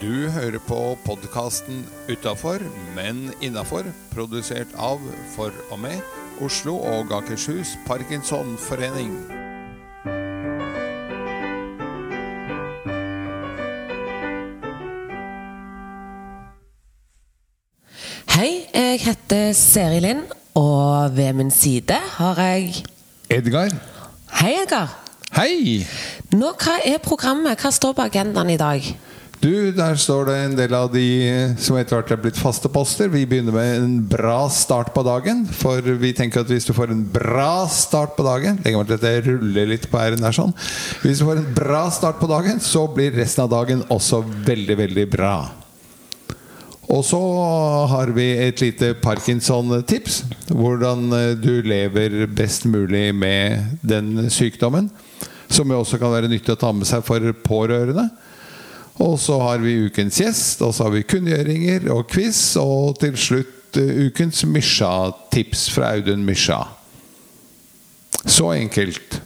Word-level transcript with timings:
Du 0.00 0.30
hører 0.32 0.56
på 0.64 0.96
podkasten 1.04 1.82
'Utafor, 2.08 2.62
men 2.96 3.34
innafor', 3.44 3.90
produsert 4.14 4.72
av, 4.78 5.00
for 5.34 5.52
og 5.70 5.78
med, 5.78 6.00
Oslo 6.40 6.76
og 6.76 7.12
Akershus 7.12 7.74
Parkinsonforening. 7.86 9.12
Hei, 18.28 18.64
jeg 18.74 19.00
heter 19.04 19.52
Seri 19.52 20.00
Lind, 20.00 20.24
og 20.54 21.16
ved 21.16 21.32
min 21.32 21.50
side 21.50 22.00
har 22.16 22.40
jeg 22.40 22.86
Edgar. 23.28 23.68
Hei, 24.32 24.56
Edgar. 24.62 24.96
Hei! 25.36 25.86
Nå, 26.32 26.56
Hva 26.56 26.80
er 26.88 26.98
programmet? 27.04 27.60
Hva 27.60 27.70
står 27.70 27.92
på 27.92 28.08
agendaen 28.08 28.56
i 28.56 28.56
dag? 28.56 28.92
Du, 29.40 29.72
Der 29.72 29.94
står 29.96 30.26
det 30.28 30.34
en 30.36 30.54
del 30.58 30.74
av 30.76 30.90
de 30.92 31.04
som 31.56 31.78
etter 31.80 31.96
hvert 31.96 32.10
er 32.12 32.18
blitt 32.20 32.36
faste 32.36 32.68
poster. 32.68 33.08
Vi 33.08 33.22
begynner 33.24 33.54
med 33.56 33.70
en 33.78 33.94
bra 34.04 34.42
start 34.52 34.90
på 34.92 35.00
dagen. 35.06 35.46
For 35.48 35.80
vi 35.80 36.10
tenker 36.12 36.42
at 36.42 36.52
hvis 36.52 36.68
du 36.68 36.74
får 36.76 36.92
en 36.92 37.06
bra 37.08 37.64
start 37.72 38.18
på 38.18 38.26
dagen 38.26 38.60
Legg 38.60 38.76
meg 38.76 38.90
til 38.90 38.98
at 38.98 39.06
jeg 39.08 39.24
ruller 39.30 39.72
litt 39.72 39.88
på 39.88 39.96
r-en 39.96 40.20
der 40.20 40.36
sånn. 40.36 40.52
Hvis 41.00 41.22
du 41.22 41.24
får 41.24 41.40
en 41.40 41.48
bra 41.56 41.86
start 41.88 42.20
på 42.20 42.28
dagen, 42.28 42.60
så 42.60 42.84
blir 42.92 43.16
resten 43.16 43.46
av 43.46 43.54
dagen 43.54 43.80
også 43.88 44.20
veldig, 44.44 44.76
veldig 44.84 45.08
bra. 45.16 45.34
Og 46.92 47.00
så 47.06 47.24
har 47.94 48.12
vi 48.12 48.28
et 48.44 48.60
lite 48.60 48.92
Parkinson-tips. 49.00 50.24
Hvordan 50.52 51.14
eh, 51.16 51.30
du 51.40 51.62
lever 51.64 52.26
best 52.28 52.68
mulig 52.68 53.14
med 53.16 53.78
den 53.80 54.28
sykdommen. 54.28 54.92
Som 55.48 55.72
jo 55.72 55.80
også 55.80 55.96
kan 55.96 56.12
være 56.12 56.28
nyttig 56.28 56.52
å 56.52 56.60
ta 56.60 56.76
med 56.76 56.84
seg 56.90 57.08
for 57.08 57.24
pårørende. 57.46 58.10
Og 59.00 59.16
så 59.20 59.38
har 59.40 59.62
vi 59.62 59.78
ukens 59.86 60.18
gjest, 60.20 60.60
og 60.66 60.74
så 60.74 60.86
har 60.86 60.94
vi 60.96 61.06
kunngjøringer 61.08 61.88
og 61.94 62.08
quiz. 62.10 62.56
Og 62.60 62.98
til 63.00 63.16
slutt 63.20 63.80
eh, 63.80 64.06
ukens 64.08 64.44
Mysja-tips 64.44 65.68
fra 65.74 65.94
Audun 65.94 66.24
Mysja. 66.26 66.60
Så 68.26 68.50
enkelt. 68.52 69.20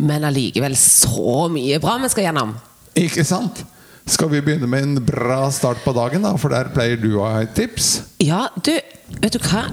Men 0.00 0.24
allikevel 0.24 0.76
så 0.78 1.48
mye 1.52 1.80
bra 1.82 1.98
vi 2.00 2.10
skal 2.12 2.30
gjennom. 2.30 2.54
Ikke 2.96 3.24
sant? 3.28 3.64
Skal 4.08 4.32
vi 4.32 4.40
begynne 4.42 4.66
med 4.66 4.82
en 4.82 5.04
bra 5.06 5.44
start 5.54 5.84
på 5.84 5.92
dagen, 5.94 6.24
da? 6.24 6.32
For 6.40 6.52
der 6.52 6.72
pleier 6.74 6.98
du 6.98 7.12
å 7.20 7.26
ha 7.28 7.42
et 7.44 7.52
tips. 7.56 7.92
Ja, 8.22 8.46
du, 8.56 8.72
vet 9.20 9.36
du 9.36 9.42
hva? 9.44 9.68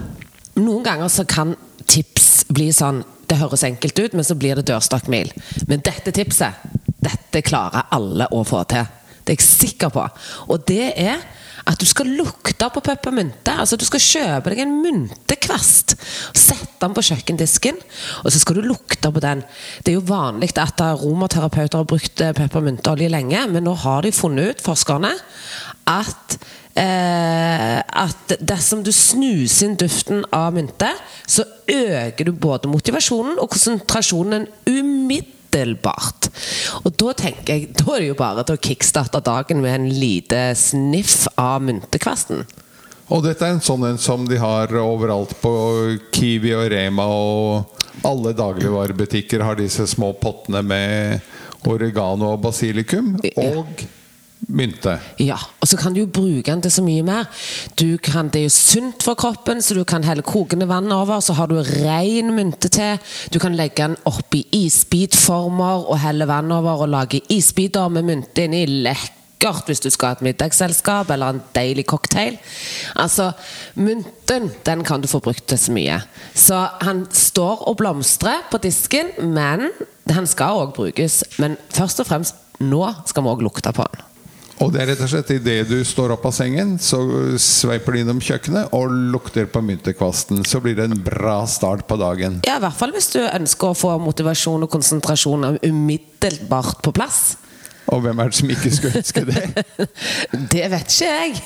Noen 0.60 0.84
ganger 0.86 1.10
så 1.12 1.26
kan 1.30 1.56
tips 1.90 2.46
bli 2.52 2.70
sånn 2.76 3.04
Det 3.30 3.38
høres 3.38 3.62
enkelt 3.62 4.00
ut, 4.00 4.14
men 4.18 4.26
så 4.26 4.34
blir 4.34 4.58
det 4.58 4.66
dørstokkmil. 4.72 5.30
Men 5.70 5.84
dette 5.86 6.10
tipset, 6.10 6.64
dette 7.00 7.44
klarer 7.46 7.90
alle 7.96 8.28
å 8.36 8.44
få 8.48 8.64
til. 8.70 8.88
Det 9.24 9.36
er 9.36 9.38
jeg 9.38 9.46
sikker 9.46 9.92
på. 9.94 10.06
Og 10.50 10.64
det 10.68 10.90
er 10.98 11.22
at 11.70 11.78
du 11.80 11.86
skal 11.86 12.10
lukte 12.18 12.70
på 12.74 12.82
peppermynte. 12.84 13.54
Altså 13.62 13.78
Du 13.78 13.86
skal 13.86 14.02
kjøpe 14.02 14.54
deg 14.54 14.64
en 14.64 14.78
myntekvast. 14.84 15.96
Sette 16.34 16.80
den 16.82 16.96
på 16.96 17.04
kjøkkendisken, 17.10 17.80
og 18.24 18.32
så 18.32 18.40
skal 18.42 18.60
du 18.60 18.70
lukte 18.70 19.12
på 19.12 19.24
den. 19.24 19.44
Det 19.84 19.94
er 19.94 20.00
jo 20.00 20.08
vanlig 20.08 20.54
at 20.58 20.82
romaterapeuter 21.02 21.82
har 21.82 21.90
brukt 21.90 22.24
eh, 22.24 22.36
peppermynteolje 22.36 23.12
lenge, 23.12 23.44
men 23.52 23.68
nå 23.68 23.76
har 23.84 24.06
de 24.06 24.14
funnet 24.16 24.54
ut, 24.56 24.64
forskerne, 24.64 25.12
at 25.92 26.40
eh, 26.80 27.80
at 27.80 28.38
dersom 28.40 28.86
du 28.86 28.94
snuser 28.96 29.68
inn 29.68 29.76
duften 29.80 30.24
av 30.36 30.56
mynte, 30.56 30.94
så 31.28 31.44
øker 31.70 32.30
du 32.30 32.32
både 32.32 32.72
motivasjonen 32.72 33.38
og 33.38 33.52
konsentrasjonen 33.52 34.48
umiddelbart. 34.70 35.36
Og 36.86 36.94
da 37.02 37.14
tenker 37.18 37.56
jeg, 37.56 37.70
da 37.78 37.96
er 37.96 38.04
det 38.04 38.10
jo 38.12 38.18
bare 38.20 38.46
til 38.46 38.58
å 38.58 38.64
kickstarte 38.70 39.22
dagen 39.26 39.64
med 39.64 39.76
en 39.76 39.90
lite 39.90 40.50
sniff 40.58 41.26
av 41.40 41.64
myntekvasten. 41.66 42.46
Og 43.10 43.24
dette 43.26 43.46
er 43.46 43.56
en 43.56 43.64
sånn 43.64 43.88
en 43.88 43.98
som 43.98 44.28
de 44.30 44.38
har 44.38 44.70
overalt 44.78 45.34
på 45.42 45.52
Kiwi 46.14 46.54
og 46.54 46.68
Rema 46.70 47.08
og 47.10 47.80
alle 48.06 48.36
dagligvarebutikker 48.38 49.42
har 49.44 49.58
disse 49.60 49.88
små 49.90 50.14
pottene 50.22 50.62
med 50.64 51.68
oregano 51.68 52.36
og 52.36 52.44
basilikum. 52.46 53.16
Og 53.36 53.82
mynte. 54.48 54.96
Ja, 55.20 55.38
og 55.60 55.68
så 55.68 55.78
kan 55.78 55.94
du 55.94 56.06
bruke 56.08 56.48
den 56.48 56.62
til 56.64 56.72
så 56.74 56.84
mye 56.86 57.04
mer. 57.06 57.28
Kan, 58.04 58.32
det 58.32 58.42
er 58.42 58.48
jo 58.48 58.54
sunt 58.54 59.04
for 59.06 59.20
kroppen, 59.20 59.62
så 59.62 59.76
du 59.78 59.84
kan 59.88 60.06
helle 60.08 60.24
kokende 60.26 60.68
vann 60.70 60.92
over. 60.96 61.20
Så 61.20 61.36
har 61.38 61.50
du 61.52 61.60
ren 61.60 62.34
mynte 62.36 62.72
til. 62.74 63.00
Du 63.34 63.40
kan 63.40 63.58
legge 63.58 63.84
den 63.84 63.98
oppi 64.10 64.46
isbitformer 64.56 65.90
og 65.90 66.00
helle 66.04 66.28
vann 66.30 66.52
over 66.56 66.86
og 66.86 66.94
lage 66.96 67.22
isbiter 67.30 67.90
med 67.94 68.08
mynte 68.08 68.48
inni. 68.48 68.66
Lekkert 68.88 69.70
hvis 69.70 69.84
du 69.84 69.90
skal 69.92 70.14
ha 70.14 70.18
et 70.18 70.26
middagsselskap 70.30 71.12
eller 71.14 71.36
en 71.36 71.44
deilig 71.56 71.86
cocktail. 71.92 72.40
Altså, 72.96 73.32
mynten 73.76 74.52
den 74.66 74.84
kan 74.88 75.02
du 75.02 75.08
få 75.08 75.22
brukt 75.24 75.46
til 75.48 75.60
så 75.60 75.76
mye. 75.76 76.02
Så 76.34 76.66
han 76.82 77.06
står 77.12 77.68
og 77.70 77.80
blomstrer 77.80 78.44
på 78.52 78.60
disken, 78.64 79.14
men 79.24 79.70
han 80.10 80.28
skal 80.28 80.66
òg 80.66 80.76
brukes. 80.76 81.24
Men 81.38 81.58
først 81.76 82.02
og 82.04 82.10
fremst, 82.10 82.36
nå 82.60 82.84
skal 83.08 83.24
vi 83.24 83.32
òg 83.32 83.44
lukte 83.46 83.72
på 83.76 83.86
den. 83.94 84.09
Og 84.60 84.74
det 84.74 84.82
er 84.84 84.90
rett 84.92 85.02
og 85.06 85.08
slett 85.12 85.30
idet 85.32 85.70
du 85.70 85.78
står 85.88 86.12
opp 86.18 86.26
av 86.28 86.34
sengen, 86.36 86.74
så 86.84 87.00
sveiper 87.40 87.96
du 87.96 88.02
innom 88.02 88.20
kjøkkenet 88.24 88.74
og 88.76 88.92
lukter 89.14 89.48
på 89.48 89.62
myntekvasten. 89.64 90.44
Så 90.44 90.60
blir 90.64 90.76
det 90.76 90.90
en 90.90 90.98
bra 91.04 91.42
start 91.48 91.86
på 91.88 91.96
dagen. 92.00 92.42
Ja, 92.48 92.58
i 92.60 92.64
hvert 92.66 92.76
fall 92.76 92.92
hvis 92.96 93.08
du 93.16 93.22
ønsker 93.24 93.72
å 93.72 93.78
få 93.78 93.96
motivasjon 94.04 94.68
og 94.68 94.74
konsentrasjon 94.74 95.48
umiddelbart 95.64 96.84
på 96.84 96.96
plass. 96.96 97.38
Og 97.90 98.04
hvem 98.04 98.20
er 98.22 98.30
det 98.30 98.38
som 98.38 98.52
ikke 98.54 98.72
skulle 98.76 99.00
ønske 99.00 99.24
det? 99.26 99.46
Det 100.54 100.68
vet 100.76 100.94
ikke 100.94 101.10
jeg. 101.10 101.40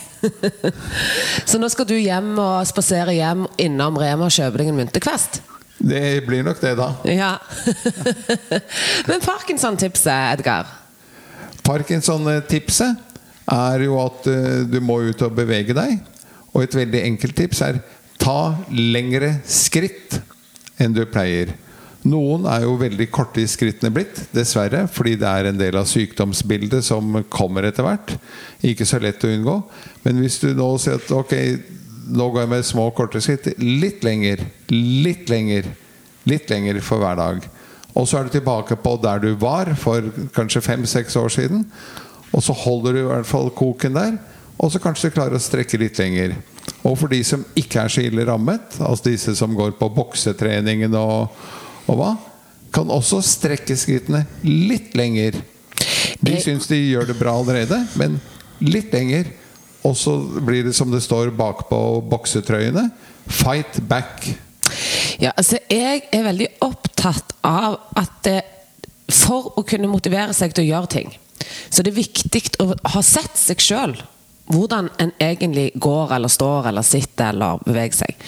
Så 1.49 1.61
nå 1.61 1.69
skal 1.71 1.87
du 1.87 1.95
hjem 1.95 2.33
og 2.41 2.67
spasere 2.67 3.15
hjem 3.15 3.45
innom 3.61 3.99
Rema 4.01 4.27
og 4.27 4.35
kjøpe 4.35 4.59
deg 4.59 4.73
en 4.73 4.79
myntekvast? 4.81 5.43
Det 5.83 6.23
blir 6.25 6.43
nok 6.45 6.59
det, 6.63 6.75
da. 6.79 6.89
Ja. 7.07 7.35
Men 9.09 9.23
Parkinson-tipset, 9.23 10.33
Edgar? 10.33 10.82
Parkinson-tipset 11.63 13.11
er 13.53 13.83
jo 13.85 13.97
at 14.01 14.27
eh, 14.31 14.63
du 14.67 14.79
må 14.83 14.99
ut 15.09 15.25
og 15.25 15.35
bevege 15.35 15.75
deg. 15.75 15.99
Og 16.53 16.65
et 16.65 16.77
veldig 16.77 17.01
enkelt 17.07 17.35
tips 17.37 17.63
er 17.65 17.81
ta 18.21 18.55
lengre 18.71 19.37
skritt 19.49 20.19
enn 20.81 20.95
du 20.95 21.03
pleier. 21.09 21.53
Noen 22.03 22.43
er 22.51 22.65
jo 22.65 22.75
veldig 22.81 23.07
korte 23.15 23.39
i 23.39 23.47
skrittene 23.47 23.93
blitt, 23.95 24.25
dessverre, 24.35 24.83
fordi 24.91 25.15
det 25.21 25.29
er 25.29 25.47
en 25.49 25.59
del 25.59 25.77
av 25.79 25.87
sykdomsbildet 25.87 26.83
som 26.83 27.21
kommer 27.31 27.69
etter 27.69 27.87
hvert. 27.87 28.17
Ikke 28.59 28.87
så 28.87 28.99
lett 28.99 29.23
å 29.23 29.31
unngå. 29.31 29.55
Men 30.03 30.19
hvis 30.19 30.41
du 30.43 30.49
nå 30.51 30.67
sier 30.83 30.99
at 30.99 31.13
ok, 31.15 31.33
nå 32.11 32.27
går 32.33 32.43
jeg 32.43 32.51
med 32.51 32.67
små, 32.67 32.89
korte 32.95 33.23
skritt, 33.23 33.53
litt 33.63 34.03
lenger, 34.03 34.43
litt 34.73 35.31
lenger, 35.31 35.71
litt 36.27 36.51
lenger 36.51 36.81
for 36.83 36.99
hver 37.03 37.19
dag. 37.21 37.47
Og 37.93 38.07
så 38.09 38.19
er 38.19 38.27
du 38.27 38.33
tilbake 38.33 38.77
på 38.81 38.95
der 39.03 39.21
du 39.21 39.33
var 39.39 39.69
for 39.79 40.05
kanskje 40.33 40.63
fem-seks 40.65 41.15
år 41.19 41.29
siden. 41.33 41.65
Og 42.33 42.41
så 42.43 42.55
holder 42.57 42.95
du 42.95 42.99
i 43.03 43.09
hvert 43.11 43.29
fall 43.29 43.51
koken 43.53 43.97
der. 43.97 44.17
Og 44.57 44.71
så 44.71 44.81
kanskje 44.81 45.09
du 45.09 45.17
klarer 45.17 45.37
å 45.37 45.41
strekke 45.41 45.77
litt 45.81 45.99
lenger. 46.01 46.35
Og 46.83 46.97
for 46.99 47.11
de 47.11 47.21
som 47.25 47.43
ikke 47.59 47.83
er 47.83 47.93
så 47.93 48.03
ille 48.03 48.25
rammet, 48.27 48.77
altså 48.79 49.11
disse 49.11 49.35
som 49.37 49.53
går 49.55 49.75
på 49.79 49.89
boksetreningen 49.93 50.95
og, 50.97 51.33
og 51.87 51.99
hva, 51.99 52.11
kan 52.73 52.89
også 52.89 53.21
strekke 53.21 53.75
skrittene 53.77 54.23
litt 54.45 54.95
lenger. 54.97 55.37
De 56.23 56.39
syns 56.41 56.65
de 56.71 56.79
gjør 56.79 57.11
det 57.11 57.19
bra 57.19 57.35
allerede, 57.37 57.77
men 57.99 58.17
litt 58.63 58.93
lenger. 58.95 59.29
Og 59.83 59.97
så 59.99 60.15
blir 60.41 60.63
det 60.65 60.73
som 60.73 60.89
det 60.91 61.03
står 61.03 61.33
bakpå 61.37 61.77
boksetrøyene 62.09 62.87
Fight 63.23 63.77
back. 63.87 64.25
Ja, 65.21 65.31
altså 65.37 65.59
Jeg 65.71 66.07
er 66.11 66.25
veldig 66.25 66.49
opptatt 66.65 66.92
av 67.43 67.77
at 67.99 68.15
det, 68.27 68.39
for 69.11 69.53
å 69.59 69.65
kunne 69.67 69.91
motivere 69.91 70.33
seg 70.35 70.55
til 70.55 70.65
å 70.65 70.69
gjøre 70.71 70.91
ting, 70.95 71.13
så 71.69 71.83
det 71.83 71.93
er 71.93 72.01
viktig 72.01 72.43
å 72.63 72.71
ha 72.95 73.03
sett 73.05 73.35
seg 73.39 73.61
sjøl. 73.63 73.95
Hvordan 74.51 74.89
en 74.99 75.13
egentlig 75.23 75.69
går 75.79 76.17
eller 76.17 76.31
står 76.31 76.67
eller 76.71 76.83
sitter 76.83 77.31
eller 77.31 77.61
beveger 77.63 78.01
seg. 78.01 78.25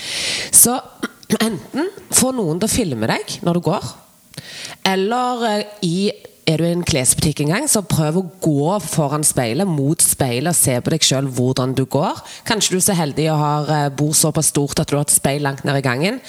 Så 0.55 0.77
enten 1.41 1.89
få 2.15 2.31
noen 2.35 2.61
til 2.61 2.69
å 2.69 2.75
filme 2.75 3.09
deg 3.11 3.39
når 3.43 3.59
du 3.59 3.65
går, 3.67 3.89
eller 4.87 5.45
eh, 5.49 5.75
i 5.87 5.97
er 6.45 6.61
du 6.61 6.65
i 6.67 6.73
en 6.75 6.85
klesbutikk 6.85 7.41
en 7.41 7.53
gang, 7.55 7.67
så 7.69 7.81
prøv 7.89 8.19
å 8.19 8.25
gå 8.43 8.75
foran 8.85 9.23
speilet, 9.25 9.65
mot 9.65 10.01
speilet, 10.01 10.51
og 10.51 10.57
se 10.57 10.75
på 10.77 10.93
deg 10.93 11.05
sjøl 11.05 11.29
hvordan 11.33 11.73
du 11.77 11.87
går. 11.89 12.21
Kanskje 12.45 12.75
du 12.75 12.77
er 12.77 12.85
så 12.85 12.97
heldig 12.99 13.25
og 13.33 13.41
har 13.41 13.71
eh, 13.73 13.87
bor 13.97 14.13
såpass 14.13 14.51
stort 14.53 14.81
at 14.81 14.91
du 14.91 14.97
har 14.99 15.07
et 15.07 15.15
speil 15.15 15.45
langt 15.45 15.65
ned 15.65 15.79
i 15.79 15.85
gangen. 15.85 16.19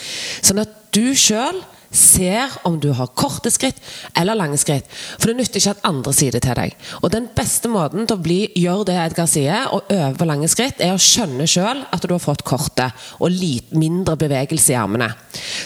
Sånn 0.40 0.62
at 0.64 0.72
du 0.96 1.12
sjøl 1.12 1.60
ser 1.98 2.52
om 2.68 2.78
du 2.80 2.90
har 2.96 3.12
korte 3.18 3.50
skritt 3.52 3.80
eller 4.16 4.38
lange 4.38 4.58
skritt. 4.60 4.88
For 5.16 5.30
det 5.30 5.38
nytter 5.40 5.60
ikke 5.60 5.76
at 5.76 5.86
andre 5.88 6.14
sier 6.16 6.36
det 6.36 6.44
til 6.46 6.58
deg. 6.58 6.76
Og 7.02 7.10
den 7.14 7.28
beste 7.36 7.70
måten 7.72 8.06
til 8.06 8.18
å 8.18 8.22
bli, 8.22 8.40
gjøre 8.56 8.88
det 8.90 8.98
Edgar 9.02 9.30
sier, 9.30 9.68
og 9.74 9.90
øve 9.92 10.14
på 10.20 10.28
lange 10.28 10.50
skritt, 10.52 10.82
er 10.84 10.94
å 10.94 11.02
skjønne 11.02 11.48
sjøl 11.50 11.84
at 11.90 12.06
du 12.06 12.14
har 12.14 12.22
fått 12.22 12.46
korte 12.46 12.90
og 13.18 13.32
litt 13.32 13.74
mindre 13.76 14.16
bevegelse 14.20 14.74
i 14.74 14.78
armene. 14.78 15.10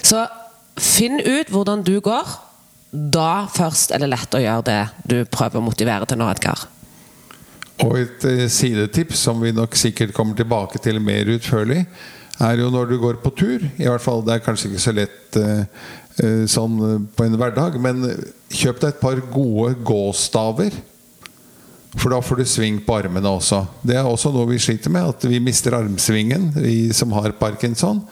Så 0.02 0.24
finn 0.80 1.20
ut 1.20 1.50
hvordan 1.52 1.84
du 1.86 1.98
går. 2.04 2.36
Da 2.90 3.46
først 3.52 3.92
er 3.94 4.02
det 4.02 4.10
lett 4.10 4.34
å 4.34 4.42
gjøre 4.42 4.66
det 4.66 4.80
du 5.06 5.18
prøver 5.30 5.60
å 5.60 5.64
motivere 5.64 6.08
til 6.10 6.18
nå, 6.18 6.30
Edgar. 6.32 6.66
Og 7.84 7.96
et 7.96 8.24
eh, 8.28 8.46
sidetips 8.52 9.22
som 9.28 9.40
vi 9.40 9.54
nok 9.56 9.76
sikkert 9.78 10.12
kommer 10.16 10.36
tilbake 10.36 10.80
til 10.82 11.00
mer 11.02 11.30
utførlig, 11.32 11.84
er 12.40 12.60
jo 12.60 12.70
når 12.72 12.90
du 12.90 12.96
går 13.00 13.20
på 13.22 13.32
tur. 13.36 13.64
I 13.78 13.88
hvert 13.88 14.04
fall, 14.04 14.24
Det 14.24 14.34
er 14.34 14.44
kanskje 14.44 14.70
ikke 14.70 14.82
så 14.82 14.94
lett 14.96 15.36
eh, 15.36 15.64
sånn 16.50 16.78
eh, 16.86 16.96
på 17.16 17.26
en 17.26 17.36
hverdag, 17.38 17.78
men 17.82 18.02
kjøp 18.50 18.80
deg 18.82 18.94
et 18.94 19.02
par 19.02 19.20
gode 19.32 19.76
gåstaver. 19.86 20.74
For 21.96 22.12
da 22.12 22.20
får 22.22 22.38
du 22.38 22.46
sving 22.46 22.78
på 22.86 22.94
armene 23.00 23.30
også. 23.34 23.64
Det 23.82 23.96
er 23.98 24.06
også 24.06 24.30
noe 24.34 24.46
vi 24.52 24.60
sliter 24.62 24.92
med, 24.94 25.08
at 25.10 25.26
vi 25.26 25.40
mister 25.42 25.74
armsvingen, 25.74 26.52
vi 26.60 26.92
som 26.94 27.10
har 27.16 27.34
parkinson. 27.38 28.04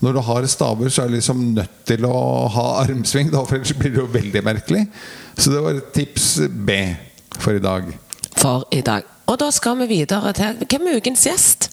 Når 0.00 0.16
du 0.16 0.20
har 0.24 0.46
staver, 0.48 0.88
så 0.88 1.04
er 1.04 1.10
du 1.10 1.18
liksom 1.18 1.42
nødt 1.54 1.82
til 1.86 2.06
å 2.08 2.48
ha 2.50 2.66
armsving, 2.80 3.30
da, 3.30 3.44
for 3.44 3.58
ellers 3.58 3.76
blir 3.76 3.92
det 3.94 4.00
jo 4.00 4.08
veldig 4.10 4.42
merkelig. 4.46 4.86
Så 5.36 5.52
det 5.52 5.60
var 5.62 5.82
tips 5.94 6.30
B 6.50 6.78
for 7.36 7.58
i 7.58 7.62
dag. 7.62 7.92
For 8.40 8.64
i 8.74 8.80
dag. 8.82 9.06
Og 9.30 9.38
da 9.38 9.50
skal 9.54 9.78
vi 9.82 9.90
videre 9.92 10.32
til 10.34 10.64
Hvem 10.64 10.88
er 10.88 10.98
ukens 10.98 11.26
gjest? 11.28 11.68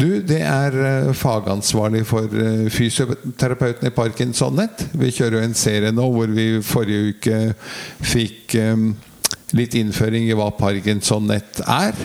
Du, 0.00 0.06
det 0.24 0.40
er 0.40 0.76
uh, 0.80 1.10
fagansvarlig 1.12 2.06
for 2.08 2.32
uh, 2.32 2.68
fysioterapeuten 2.72 3.90
i 3.90 3.92
Parkinsonnett. 3.92 4.86
Vi 4.96 5.10
kjører 5.12 5.36
jo 5.36 5.42
en 5.44 5.58
serie 5.58 5.92
nå 5.92 6.06
hvor 6.14 6.32
vi 6.32 6.46
forrige 6.64 7.10
uke 7.12 7.40
fikk 8.08 8.56
um, 8.72 8.94
litt 9.58 9.76
innføring 9.76 10.30
i 10.30 10.38
hva 10.38 10.48
Parkinsonnett 10.56 11.60
er. 11.66 12.00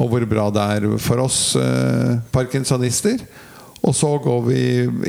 Og 0.00 0.08
hvor 0.08 0.24
bra 0.30 0.48
det 0.54 0.66
er 0.78 0.88
for 1.02 1.20
oss 1.26 1.40
parkinsonister. 2.32 3.18
Og 3.80 3.94
så 3.96 4.10
går 4.22 4.42
vi 4.44 4.62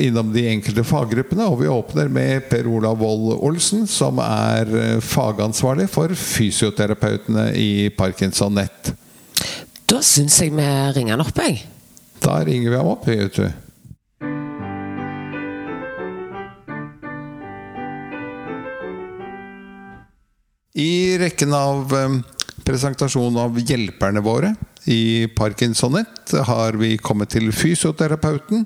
innom 0.08 0.32
de 0.32 0.46
enkelte 0.48 0.84
faggruppene, 0.88 1.44
og 1.44 1.60
vi 1.62 1.70
åpner 1.72 2.08
med 2.12 2.48
Per 2.50 2.68
Olav 2.72 3.02
Wold 3.04 3.36
Olsen, 3.44 3.84
som 3.88 4.20
er 4.24 4.72
eh, 4.80 4.98
fagansvarlig 5.04 5.90
for 5.92 6.16
fysioterapeutene 6.16 7.50
i 7.60 7.90
Parkinson 7.98 8.56
Nett. 8.56 8.94
Da 9.92 9.98
syns 10.00 10.38
jeg 10.40 10.54
vi 10.56 10.64
ringer 10.96 11.18
han 11.18 11.22
opp, 11.26 11.36
jeg. 11.44 11.66
Da 12.24 12.38
ringer 12.48 12.72
vi 12.72 12.78
ham 12.80 12.90
opp, 12.94 13.08
vet 13.10 13.36
du. 13.36 13.50
I 20.80 21.18
rekken 21.20 21.52
av 21.52 21.90
presentasjonen 21.92 22.38
presentasjon 22.62 23.40
av 23.42 23.58
hjelperne 23.58 24.22
våre 24.24 24.54
i 24.86 25.28
Parkinsonett 25.36 26.32
har 26.48 26.78
vi 26.80 26.94
kommet 27.02 27.34
til 27.34 27.50
fysioterapeuten. 27.52 28.64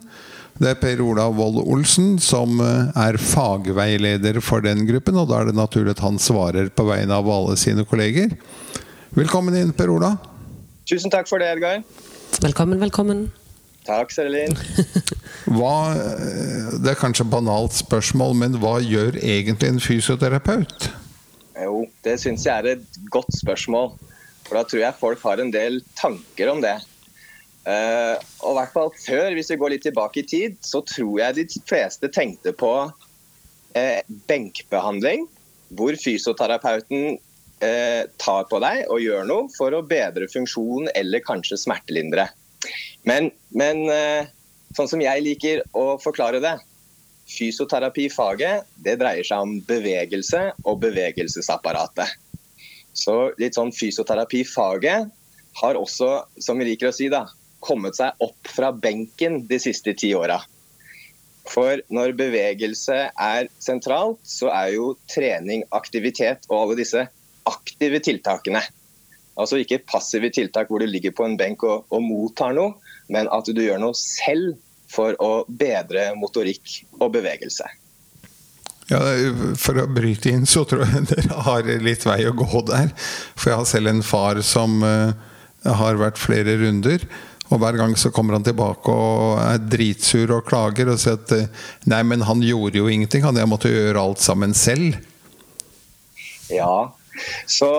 Det 0.60 0.74
er 0.75 0.77
Per 0.81 1.01
Olav 1.01 1.33
Wold 1.39 1.62
Olsen 1.63 2.19
som 2.22 2.60
eh, 2.62 2.92
er 3.07 3.18
fagveileder 3.18 4.42
for 4.44 4.62
den 4.62 4.83
gruppen. 4.86 5.18
Og 5.18 5.31
da 5.31 5.42
er 5.42 5.50
det 5.50 5.57
naturlig 5.57 5.95
at 5.95 6.04
han 6.06 6.22
svarer 6.22 6.69
på 6.69 6.86
vegne 6.92 7.18
av 7.18 7.31
alle 7.31 7.57
sine 7.57 7.88
kolleger. 7.88 8.36
Velkommen 9.16 9.57
inn, 9.57 9.74
Per 9.74 9.95
Ola. 9.95 10.13
Tusen 10.86 11.10
takk 11.10 11.26
for 11.26 11.42
det, 11.42 11.50
Edgar. 11.56 11.82
Velkommen, 12.44 12.78
velkommen. 12.82 13.26
Takk, 13.88 14.12
Serelin. 14.14 14.54
hva, 15.58 15.78
det 16.78 16.92
er 16.92 17.00
kanskje 17.00 17.26
et 17.26 17.32
banalt 17.32 17.74
spørsmål, 17.74 18.36
men 18.38 18.58
hva 18.62 18.78
gjør 18.86 19.18
egentlig 19.18 19.72
en 19.72 19.82
fysioterapeut? 19.82 20.90
Jo, 21.58 21.86
det 22.06 22.20
syns 22.22 22.46
jeg 22.46 22.54
er 22.54 22.76
et 22.76 23.00
godt 23.14 23.34
spørsmål. 23.34 23.96
For 24.46 24.60
da 24.60 24.66
tror 24.70 24.84
jeg 24.84 25.00
folk 25.00 25.26
har 25.26 25.42
en 25.42 25.54
del 25.54 25.82
tanker 25.98 26.54
om 26.54 26.62
det. 26.62 26.78
Uh, 27.66 28.22
og 28.46 28.52
i 28.52 28.58
hvert 28.60 28.74
fall 28.76 28.92
før, 28.94 29.34
hvis 29.34 29.50
vi 29.50 29.58
går 29.58 29.74
litt 29.74 29.88
tilbake 29.88 30.22
i 30.22 30.28
tid, 30.30 30.58
så 30.62 30.84
tror 30.86 31.16
jeg 31.24 31.38
de 31.40 31.62
fleste 31.66 32.12
tenkte 32.14 32.54
på 32.54 32.74
uh, 32.86 34.02
benkbehandling, 34.30 35.26
hvor 35.74 35.98
fysioterapeuten 35.98 37.18
uh, 37.63 38.04
tar 38.22 38.48
på 38.52 38.62
deg 38.63 38.86
og 38.92 39.04
gjør 39.04 39.28
noe 39.30 39.50
for 39.56 39.75
å 39.75 39.86
bedre 39.86 40.28
funksjonen 40.31 40.92
eller 40.96 41.24
kanskje 41.25 41.60
smertelindre. 41.62 42.28
Men, 43.06 43.30
men 43.54 43.84
sånn 44.74 44.88
som 44.90 45.02
jeg 45.04 45.22
liker 45.22 45.60
å 45.78 46.00
forklare 46.02 46.40
det, 46.42 46.56
fysioterapifaget 47.30 48.66
det 48.86 48.96
dreier 49.02 49.25
seg 49.25 49.46
om 49.46 49.60
bevegelse 49.68 50.42
og 50.66 50.80
bevegelsesapparatet. 50.84 52.10
Så 52.96 53.16
litt 53.42 53.58
sånn 53.58 53.74
fysioterapifaget 53.75 55.13
har 55.62 55.80
også, 55.80 56.10
som 56.40 56.60
vi 56.60 56.69
liker 56.72 56.90
å 56.90 56.96
si, 56.96 57.10
da, 57.12 57.25
kommet 57.63 57.98
seg 57.98 58.16
opp 58.24 58.51
fra 58.51 58.72
benken 58.72 59.44
de 59.50 59.60
siste 59.62 59.96
ti 59.98 60.13
åra. 60.16 60.40
For 61.50 61.81
når 61.94 62.16
bevegelse 62.18 62.98
er 63.12 63.50
sentralt, 63.62 64.22
så 64.25 64.50
er 64.54 64.74
jo 64.75 64.94
trening, 65.12 65.66
aktivitet 65.75 66.48
og 66.50 66.58
alle 66.62 66.80
disse 66.80 67.06
aktive 67.50 68.02
tiltakene. 68.04 68.62
Altså 69.36 69.60
ikke 69.60 69.84
passive 69.88 70.32
tiltak 70.34 70.70
hvor 70.72 70.80
du 70.80 70.88
ligger 70.88 71.14
på 71.16 71.26
en 71.28 71.36
benk 71.40 71.64
og, 71.68 71.88
og 71.92 72.04
mottar 72.04 72.56
noe, 72.56 72.78
men 73.12 73.28
at 73.34 73.50
du 73.52 73.62
gjør 73.62 73.82
noe 73.84 73.98
selv 73.98 74.56
for 74.92 75.18
å 75.24 75.44
bedre 75.50 76.12
motorikk 76.18 76.80
og 77.02 77.12
bevegelse. 77.18 77.68
Ja, 78.92 79.00
For 79.58 79.82
å 79.82 79.88
bryte 79.90 80.30
inn, 80.30 80.46
så 80.46 80.62
tror 80.70 80.86
jeg 80.86 81.08
dere 81.12 81.46
har 81.48 81.70
litt 81.82 82.06
vei 82.06 82.20
å 82.30 82.36
gå 82.38 82.66
der. 82.70 82.92
For 83.34 83.52
jeg 83.52 83.62
har 83.62 83.70
selv 83.70 83.92
en 83.92 84.04
far 84.06 84.42
som 84.46 84.78
uh, 84.86 85.16
har 85.66 85.98
vært 86.02 86.22
flere 86.22 86.58
runder. 86.62 87.08
Og 87.54 87.62
hver 87.62 87.78
gang 87.78 87.94
så 87.98 88.10
kommer 88.14 88.38
han 88.38 88.46
tilbake 88.46 88.90
og 88.90 89.40
er 89.42 89.60
dritsur 89.62 90.32
og 90.34 90.48
klager 90.48 90.90
og 90.90 91.02
sier 91.02 91.18
at 91.18 91.34
uh, 91.34 91.66
Nei, 91.90 92.04
men 92.06 92.26
han 92.30 92.46
gjorde 92.46 92.82
jo 92.82 92.92
ingenting, 92.92 93.26
han. 93.26 93.42
Jeg 93.42 93.50
måtte 93.50 93.74
gjøre 93.74 94.06
alt 94.06 94.22
sammen 94.22 94.54
selv. 94.58 95.02
Ja. 96.54 96.94
Så 97.48 97.70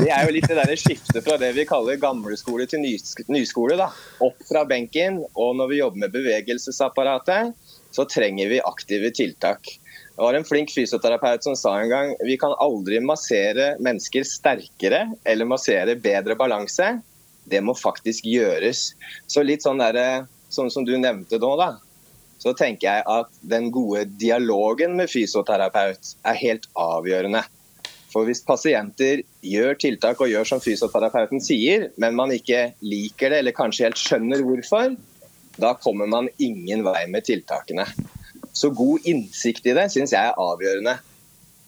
det 0.00 0.10
er 0.10 0.26
jo 0.26 0.34
litt 0.34 0.48
det 0.50 0.78
skiftet 0.80 1.22
fra 1.24 1.36
det 1.40 1.52
vi 1.56 1.66
kaller 1.68 2.00
gamleskole 2.00 2.66
til 2.70 2.82
nyskole. 2.82 3.78
da. 3.78 3.90
Opp 4.24 4.42
fra 4.48 4.64
benken. 4.68 5.22
Og 5.34 5.56
når 5.58 5.70
vi 5.70 5.80
jobber 5.80 6.04
med 6.06 6.14
bevegelsesapparatet, 6.14 7.54
så 7.94 8.06
trenger 8.10 8.50
vi 8.50 8.60
aktive 8.64 9.10
tiltak. 9.14 9.78
Det 10.14 10.22
var 10.22 10.34
en 10.34 10.46
flink 10.46 10.70
fysioterapeut 10.74 11.42
som 11.46 11.56
sa 11.58 11.74
en 11.80 11.90
gang 11.90 12.12
vi 12.26 12.36
kan 12.38 12.54
aldri 12.62 13.00
massere 13.02 13.74
mennesker 13.82 14.26
sterkere 14.26 15.08
eller 15.26 15.48
massere 15.50 15.96
bedre 15.98 16.36
balanse. 16.38 17.00
Det 17.50 17.60
må 17.60 17.74
faktisk 17.74 18.26
gjøres. 18.30 18.92
Så 19.26 19.42
litt 19.42 19.66
sånn 19.66 19.82
der, 19.82 20.26
sånn 20.54 20.70
som 20.70 20.86
du 20.86 20.94
nevnte 20.98 21.38
nå, 21.42 21.50
da. 21.60 21.74
Så 22.38 22.54
tenker 22.58 22.88
jeg 22.88 23.04
at 23.10 23.30
den 23.46 23.70
gode 23.74 24.04
dialogen 24.20 24.94
med 24.98 25.10
fysioterapeut 25.10 26.14
er 26.26 26.40
helt 26.40 26.66
avgjørende. 26.78 27.42
For 28.14 28.28
hvis 28.28 28.44
pasienter 28.46 29.24
gjør 29.42 29.74
tiltak 29.82 30.20
og 30.22 30.30
gjør 30.30 30.46
som 30.46 30.62
fysioterapeuten 30.62 31.42
sier, 31.42 31.88
men 31.98 32.14
man 32.14 32.30
ikke 32.34 32.68
liker 32.86 33.34
det 33.34 33.40
eller 33.42 33.56
kanskje 33.56 33.88
helt 33.88 33.98
skjønner 33.98 34.44
hvorfor, 34.46 34.94
da 35.58 35.72
kommer 35.82 36.06
man 36.10 36.30
ingen 36.42 36.84
vei 36.86 37.04
med 37.10 37.26
tiltakene. 37.26 37.88
Så 38.54 38.70
god 38.70 39.02
innsikt 39.10 39.66
i 39.66 39.74
det 39.74 39.88
syns 39.90 40.14
jeg 40.14 40.30
er 40.30 40.38
avgjørende. 40.38 40.94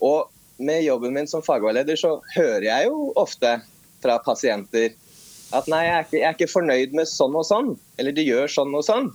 Og 0.07 0.31
med 0.63 0.85
jobben 0.85 1.13
min 1.17 1.27
som 1.27 1.43
fagveileder 1.43 1.99
så 1.99 2.15
hører 2.35 2.69
jeg 2.69 2.87
jo 2.87 3.11
ofte 3.19 3.57
fra 4.03 4.17
pasienter 4.23 4.95
at 5.55 5.67
nei, 5.71 5.83
jeg 5.85 5.93
er, 5.93 6.03
ikke, 6.03 6.17
jeg 6.17 6.27
er 6.27 6.35
ikke 6.35 6.51
fornøyd 6.51 6.95
med 6.97 7.07
sånn 7.07 7.35
og 7.39 7.45
sånn, 7.47 7.69
eller 7.99 8.15
de 8.15 8.25
gjør 8.27 8.49
sånn 8.51 8.73
og 8.75 8.83
sånn. 8.83 9.05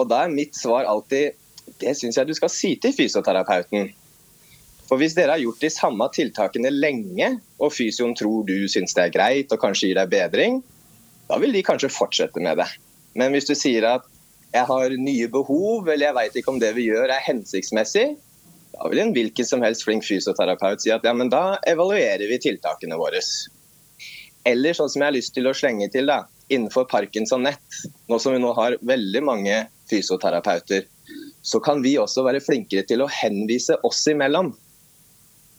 Og 0.00 0.08
da 0.08 0.22
er 0.24 0.32
mitt 0.32 0.56
svar 0.56 0.88
alltid 0.88 1.36
det 1.82 1.92
syns 1.98 2.16
jeg 2.16 2.28
du 2.28 2.34
skal 2.36 2.52
si 2.52 2.70
til 2.80 2.94
fysioterapeuten. 2.96 3.90
For 4.88 5.00
hvis 5.00 5.16
dere 5.16 5.34
har 5.34 5.42
gjort 5.42 5.60
de 5.60 5.70
samme 5.72 6.08
tiltakene 6.14 6.72
lenge, 6.72 7.34
og 7.60 7.72
fysioen 7.76 8.14
tror 8.16 8.46
du 8.48 8.56
syns 8.72 8.96
det 8.96 9.04
er 9.04 9.14
greit 9.14 9.52
og 9.52 9.60
kanskje 9.60 9.90
gir 9.90 9.98
deg 10.00 10.12
bedring, 10.12 10.62
da 11.28 11.36
vil 11.42 11.52
de 11.52 11.64
kanskje 11.64 11.92
fortsette 11.92 12.40
med 12.40 12.56
det. 12.62 12.68
Men 13.18 13.34
hvis 13.34 13.48
du 13.50 13.54
sier 13.58 13.84
at 13.90 14.06
jeg 14.54 14.64
har 14.64 14.94
nye 14.96 15.28
behov, 15.28 15.88
eller 15.88 16.08
jeg 16.08 16.16
veit 16.16 16.40
ikke 16.40 16.54
om 16.54 16.62
det 16.62 16.72
vi 16.78 16.86
gjør 16.88 17.12
er 17.12 17.26
hensiktsmessig, 17.26 18.06
da 18.72 18.88
vil 18.88 19.02
en 19.02 19.12
hvilken 19.12 19.44
som 19.44 19.64
helst 19.64 19.84
flink 19.84 20.06
fysioterapeut 20.06 20.80
si 20.80 20.92
at 20.94 21.04
ja, 21.04 21.12
men 21.16 21.28
da 21.32 21.58
evaluerer 21.68 22.24
vi 22.30 22.40
tiltakene 22.40 22.96
våre. 23.00 23.20
Eller 24.48 24.76
sånn 24.76 24.88
som 24.88 25.02
jeg 25.02 25.10
har 25.10 25.16
lyst 25.18 25.34
til 25.36 25.50
å 25.50 25.56
slenge 25.56 25.90
til, 25.92 26.08
da, 26.08 26.22
innenfor 26.48 26.86
Parkinson 26.88 27.44
Nett, 27.44 27.82
nå 28.08 28.20
som 28.22 28.32
vi 28.32 28.40
nå 28.40 28.54
har 28.56 28.78
veldig 28.80 29.22
mange 29.26 29.58
fysioterapeuter, 29.90 30.86
så 31.44 31.60
kan 31.64 31.82
vi 31.84 31.98
også 32.00 32.24
være 32.24 32.40
flinkere 32.44 32.86
til 32.88 33.04
å 33.04 33.10
henvise 33.12 33.76
oss 33.84 34.06
imellom. 34.08 34.54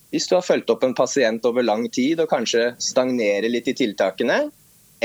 Hvis 0.10 0.25
du 0.30 0.36
har 0.36 0.46
fulgt 0.46 0.72
opp 0.74 0.84
en 0.84 0.96
pasient 0.98 1.44
over 1.46 1.66
lang 1.66 1.86
tid 1.94 2.22
og 2.24 2.32
kanskje 2.32 2.72
stagnerer 2.82 3.50
litt 3.51 3.68
i 3.70 3.75
tiltakene, 3.78 4.39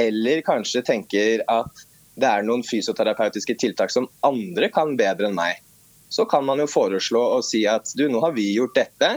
eller 0.00 0.40
kanskje 0.46 0.82
tenker 0.86 1.44
at 1.50 1.84
det 2.14 2.30
er 2.30 2.46
noen 2.46 2.64
fysioterapeutiske 2.64 3.56
tiltak 3.60 3.92
som 3.92 4.08
andre 4.26 4.70
kan 4.72 4.94
bedre 4.96 5.28
enn 5.28 5.36
meg, 5.36 5.60
så 6.08 6.24
kan 6.30 6.44
man 6.46 6.62
jo 6.62 6.70
foreslå 6.70 7.20
å 7.36 7.40
si 7.44 7.64
at 7.68 7.90
du, 7.98 8.06
nå 8.08 8.22
har 8.22 8.34
vi 8.36 8.52
gjort 8.54 8.76
dette. 8.78 9.10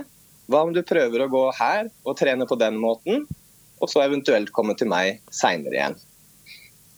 Hva 0.47 0.63
om 0.65 0.73
du 0.73 0.81
prøver 0.87 1.23
å 1.23 1.31
gå 1.31 1.43
her 1.59 1.91
og 2.03 2.17
trene 2.19 2.47
på 2.49 2.57
den 2.59 2.79
måten, 2.81 3.27
og 3.77 3.91
så 3.91 4.01
eventuelt 4.03 4.51
komme 4.55 4.73
til 4.77 4.89
meg 4.89 5.21
seinere 5.29 5.77
igjen. 5.77 5.97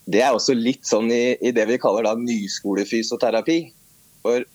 Det 0.10 0.24
er 0.26 0.34
også 0.34 0.56
litt 0.58 0.88
sånn 0.88 1.12
i, 1.14 1.36
i 1.44 1.52
det 1.54 1.68
vi 1.70 1.78
kaller 1.82 2.08
da 2.08 2.16
nyskolefysioterapi. 2.18 3.60
For 4.24 4.46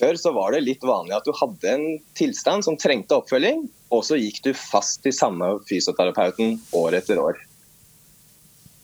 før 0.00 0.16
så 0.20 0.32
var 0.34 0.54
det 0.54 0.64
litt 0.64 0.84
vanlig 0.86 1.14
at 1.18 1.26
du 1.28 1.34
hadde 1.36 1.74
en 1.74 1.86
tilstand 2.18 2.64
som 2.66 2.78
trengte 2.80 3.18
oppfølging, 3.20 3.66
og 3.92 4.04
så 4.06 4.18
gikk 4.18 4.40
du 4.46 4.52
fast 4.56 5.02
til 5.04 5.14
samme 5.14 5.52
fysioterapeuten 5.68 6.56
år 6.80 6.96
etter 7.00 7.20
år. 7.20 7.38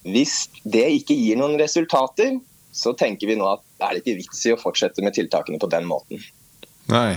Hvis 0.06 0.44
det 0.62 0.84
ikke 1.00 1.16
gir 1.18 1.38
noen 1.40 1.56
resultater, 1.58 2.36
så 2.76 2.92
tenker 2.98 3.30
vi 3.30 3.38
nå 3.38 3.48
at 3.48 3.64
det 3.80 3.88
er 3.88 4.00
ikke 4.00 4.18
vits 4.20 4.44
i 4.46 4.52
å 4.54 4.60
fortsette 4.60 5.02
med 5.04 5.16
tiltakene 5.16 5.58
på 5.62 5.70
den 5.72 5.88
måten. 5.88 6.20
Nei. 6.92 7.16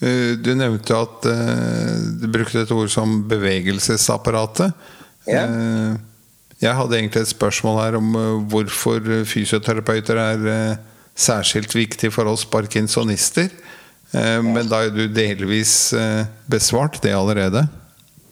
Eh, 0.00 0.34
du 0.40 0.50
nevnte 0.58 0.96
at 0.96 1.28
uh, 1.28 1.94
du 2.20 2.26
brukte 2.32 2.64
et 2.64 2.74
ord 2.74 2.90
som 2.92 3.20
bevegelsesapparatet. 3.30 4.74
Ja. 5.30 5.46
Uh, 5.46 5.94
jeg 6.60 6.72
hadde 6.72 6.98
egentlig 6.98 7.22
et 7.22 7.34
spørsmål 7.34 7.80
her 7.82 7.98
om 7.98 8.14
hvorfor 8.48 9.02
fysioterapeuter 9.28 10.16
er 10.22 10.46
særskilt 11.16 11.74
viktig 11.74 12.12
for 12.14 12.28
oss 12.30 12.44
parkinsonister. 12.48 13.48
Men 14.12 14.68
da 14.70 14.84
er 14.86 14.92
du 14.94 15.06
delvis 15.10 15.90
besvart 16.48 17.00
det 17.02 17.12
allerede? 17.16 17.64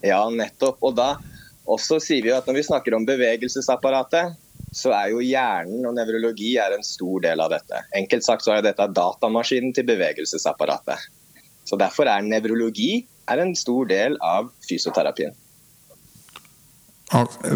Ja, 0.05 0.23
nettopp. 0.31 0.79
Og 0.85 0.95
da 0.97 1.17
også 1.64 1.99
sier 2.03 2.25
vi 2.25 2.33
at 2.33 2.47
når 2.49 2.59
vi 2.61 2.67
snakker 2.69 2.97
om 2.97 3.07
bevegelsesapparatet, 3.09 4.37
så 4.75 4.91
er 4.95 5.12
jo 5.12 5.23
hjernen 5.23 5.85
og 5.87 5.95
nevrologi 5.97 6.57
er 6.61 6.75
en 6.75 6.85
stor 6.87 7.23
del 7.25 7.41
av 7.41 7.53
dette. 7.53 7.81
Enkelt 7.97 8.26
sagt 8.26 8.45
så 8.47 8.57
er 8.57 8.64
dette 8.67 8.87
datamaskinen 8.91 9.75
til 9.75 9.87
bevegelsesapparatet. 9.88 11.09
Så 11.64 11.79
Derfor 11.81 12.11
er 12.11 12.25
nevrologi 12.26 13.07
er 13.31 13.41
en 13.41 13.55
stor 13.57 13.87
del 13.88 14.19
av 14.21 14.50
fysioterapien. 14.69 15.33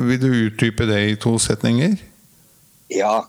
Vil 0.09 0.21
du 0.23 0.31
utdype 0.47 0.87
det 0.89 1.01
i 1.11 1.17
to 1.21 1.35
setninger? 1.43 1.99
Ja. 2.95 3.27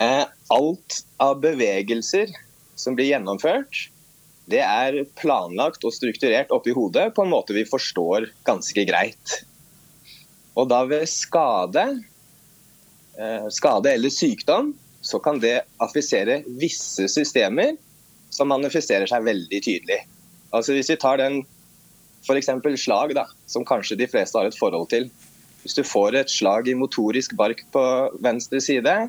Eh, 0.00 0.24
alt 0.48 1.00
av 1.20 1.40
bevegelser 1.42 2.32
som 2.74 2.96
blir 2.96 3.10
gjennomført, 3.10 3.88
det 4.50 4.62
er 4.64 5.02
planlagt 5.20 5.84
og 5.84 5.92
strukturert 5.94 6.50
oppi 6.54 6.72
hodet 6.74 7.10
på 7.14 7.26
en 7.26 7.32
måte 7.34 7.54
vi 7.54 7.66
forstår 7.68 8.30
ganske 8.48 8.86
greit. 8.88 9.34
Og 10.56 10.70
da 10.72 10.80
ved 10.88 11.04
skade, 11.08 11.84
eh, 13.18 13.46
skade 13.52 13.92
eller 13.92 14.10
sykdom, 14.10 14.72
så 15.02 15.20
kan 15.22 15.38
det 15.40 15.62
affisere 15.80 16.42
visse 16.60 17.06
systemer 17.08 17.76
som 18.30 18.48
manifesterer 18.48 19.06
seg 19.06 19.24
veldig 19.24 19.62
tydelig. 19.64 20.00
Altså 20.52 20.72
Hvis 20.72 20.90
vi 20.90 20.96
tar 20.96 21.20
den 21.20 21.42
f.eks. 22.24 22.50
slag, 22.76 23.14
da, 23.14 23.26
som 23.46 23.64
kanskje 23.64 23.96
de 23.96 24.08
fleste 24.08 24.38
har 24.38 24.48
et 24.48 24.58
forhold 24.58 24.88
til. 24.90 25.08
Hvis 25.62 25.76
du 25.76 25.82
får 25.84 26.16
et 26.16 26.30
slag 26.32 26.68
i 26.68 26.76
motorisk 26.76 27.36
bark 27.36 27.62
på 27.72 27.82
venstre 28.20 28.60
side, 28.60 29.08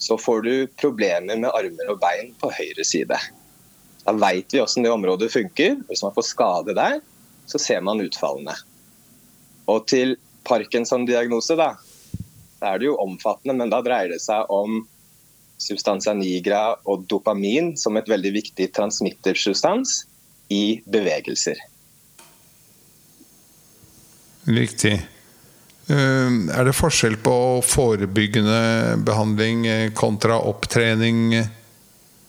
så 0.00 0.16
får 0.18 0.42
du 0.42 0.54
problemer 0.80 1.36
med 1.36 1.52
armer 1.52 1.92
og 1.92 2.00
bein 2.00 2.32
på 2.40 2.48
høyre 2.56 2.84
side. 2.86 3.18
Da 4.06 4.14
veit 4.16 4.48
vi 4.52 4.62
hvordan 4.62 4.86
det 4.86 4.92
området 4.94 5.28
funker. 5.32 5.76
Hvis 5.90 6.02
man 6.06 6.14
får 6.16 6.26
skade 6.30 6.74
der, 6.78 7.00
så 7.50 7.60
ser 7.60 7.82
man 7.84 8.00
utfallene. 8.00 8.54
Og 9.68 9.84
til 9.90 10.16
Parkinson-diagnose, 10.48 11.56
da, 11.60 11.74
da 12.62 12.72
er 12.72 12.80
det 12.80 12.88
jo 12.88 12.96
omfattende, 13.02 13.58
men 13.60 13.72
da 13.72 13.82
dreier 13.84 14.14
det 14.14 14.22
seg 14.24 14.48
om 14.48 14.80
substansia 15.60 16.14
nigra 16.16 16.62
og 16.88 17.04
dopamin 17.10 17.74
som 17.76 18.00
et 18.00 18.08
veldig 18.08 18.32
viktig 18.38 18.70
transmittersubstans 18.72 20.06
i 20.48 20.80
bevegelser. 20.88 21.60
Riktig. 24.48 24.96
Eh, 25.90 26.34
er 26.54 26.68
det 26.68 26.76
forskjell 26.78 27.16
på 27.24 27.34
forebyggende 27.66 29.00
behandling 29.06 29.64
kontra 29.98 30.38
opptrening 30.38 31.40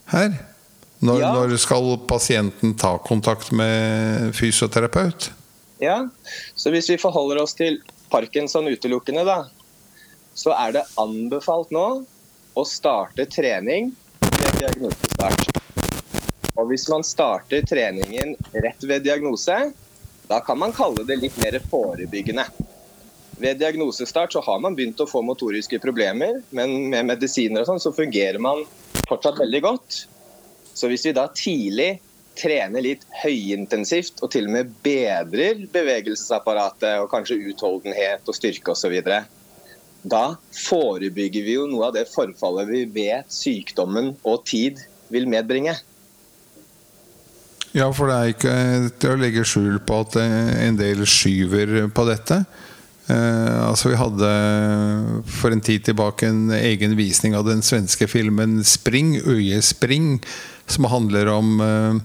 her? 0.10 0.40
Når, 1.02 1.20
ja. 1.22 1.30
når 1.34 1.56
skal 1.62 1.96
pasienten 2.10 2.76
ta 2.78 2.96
kontakt 3.02 3.52
med 3.52 4.36
fysioterapeut? 4.38 5.32
Ja, 5.82 6.10
så 6.56 6.70
Hvis 6.70 6.90
vi 6.90 6.98
forholder 7.02 7.42
oss 7.42 7.56
til 7.58 7.80
parkinson 8.10 8.68
utelukkende, 8.70 9.26
da, 9.26 9.40
så 10.34 10.54
er 10.54 10.76
det 10.78 10.84
anbefalt 11.02 11.72
nå 11.74 11.86
å 12.54 12.66
starte 12.68 13.26
trening 13.26 13.90
ved 14.22 14.60
diagnosestart. 14.60 15.48
Og 16.54 16.68
hvis 16.70 16.86
man 16.92 17.06
starter 17.06 17.66
treningen 17.66 18.36
rett 18.54 18.86
ved 18.86 19.08
diagnose, 19.08 19.58
da 20.30 20.40
kan 20.46 20.60
man 20.62 20.74
kalle 20.76 21.06
det 21.08 21.18
litt 21.24 21.38
mer 21.42 21.58
forebyggende. 21.72 22.46
Ved 23.42 23.58
diagnosestart 23.58 24.34
så 24.36 24.42
har 24.46 24.60
man 24.62 24.76
begynt 24.78 25.02
å 25.02 25.10
få 25.10 25.24
motoriske 25.26 25.80
problemer, 25.82 26.44
men 26.54 26.92
med 26.94 27.08
medisiner 27.10 27.64
og 27.64 27.72
sånn 27.72 27.82
så 27.82 27.94
fungerer 27.96 28.38
man 28.42 28.62
fortsatt 29.10 29.42
veldig 29.42 29.62
godt. 29.66 30.04
Så 30.78 30.90
hvis 30.92 31.08
vi 31.08 31.16
da 31.18 31.26
tidlig 31.34 31.96
trener 32.38 32.86
litt 32.86 33.04
høyintensivt 33.24 34.22
og 34.22 34.32
til 34.34 34.48
og 34.48 34.56
med 34.56 34.72
bedrer 34.86 35.66
bevegelsesapparatet 35.74 37.02
og 37.02 37.10
kanskje 37.12 37.42
utholdenhet 37.52 38.30
og 38.30 38.38
styrke 38.38 38.76
osv., 38.76 38.96
da 40.02 40.24
forebygger 40.58 41.46
vi 41.46 41.58
jo 41.58 41.68
noe 41.70 41.90
av 41.90 41.98
det 41.98 42.08
forfallet 42.10 42.70
vi 42.70 42.86
vet 42.94 43.34
sykdommen 43.34 44.16
og 44.22 44.46
tid 44.50 44.82
vil 45.14 45.28
medbringe. 45.30 45.76
Ja, 47.74 47.88
for 47.96 48.10
det 48.10 48.16
er 48.16 48.34
ikke 48.34 48.56
til 49.00 49.14
å 49.14 49.20
legge 49.22 49.46
skjul 49.48 49.78
på 49.88 50.02
at 50.04 50.18
en 50.22 50.78
del 50.80 51.06
skyver 51.08 51.88
på 51.94 52.06
dette. 52.10 52.44
Eh, 53.12 53.68
altså 53.68 53.92
Vi 53.92 54.00
hadde 54.00 54.32
for 55.28 55.54
en 55.54 55.64
tid 55.64 55.84
tilbake 55.88 56.30
en 56.30 56.52
egen 56.56 56.96
visning 57.00 57.36
av 57.36 57.48
den 57.50 57.64
svenske 57.66 58.08
filmen 58.08 58.62
'Spring', 58.64 59.20
Øye 59.26 59.62
Spring, 59.62 60.22
som 60.68 60.86
handler 60.86 61.28
om 61.28 61.62
eh, 61.62 61.96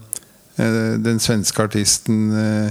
eh 0.58 0.98
den 0.98 1.20
svenske 1.20 1.62
artisten 1.62 2.32
eh, 2.32 2.70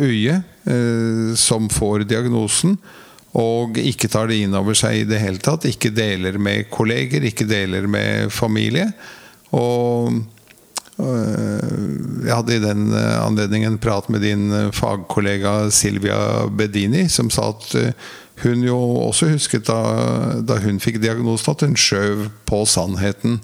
Øye, 0.00 0.42
eh, 0.66 1.34
som 1.34 1.68
får 1.68 2.06
diagnosen 2.06 2.78
og 3.36 3.76
ikke 3.76 4.08
tar 4.08 4.30
det 4.30 4.38
inn 4.40 4.54
over 4.56 4.76
seg 4.76 5.02
i 5.02 5.08
det 5.08 5.18
hele 5.20 5.42
tatt. 5.42 5.66
Ikke 5.68 5.92
deler 5.92 6.38
med 6.40 6.70
kolleger, 6.72 7.20
ikke 7.20 7.44
deler 7.48 7.86
med 7.90 8.32
familie. 8.32 8.86
Og 9.52 10.22
jeg 10.96 12.32
hadde 12.32 12.54
i 12.56 12.62
den 12.62 12.86
anledningen 12.96 13.74
en 13.74 13.82
prat 13.82 14.06
med 14.08 14.22
din 14.24 14.46
øh, 14.48 14.70
fagkollega 14.72 15.68
Silvia 15.68 16.46
Bedini, 16.48 17.02
som 17.12 17.28
sa 17.28 17.50
at 17.52 17.74
hun 18.40 18.64
jo 18.64 18.78
også 19.04 19.28
husket 19.34 19.68
da, 19.68 19.76
da 20.44 20.56
hun 20.64 20.80
fikk 20.80 20.98
diagnosen, 21.02 21.52
at 21.52 21.66
hun 21.66 21.76
skjøv 21.80 22.26
på 22.48 22.62
sannheten. 22.68 23.38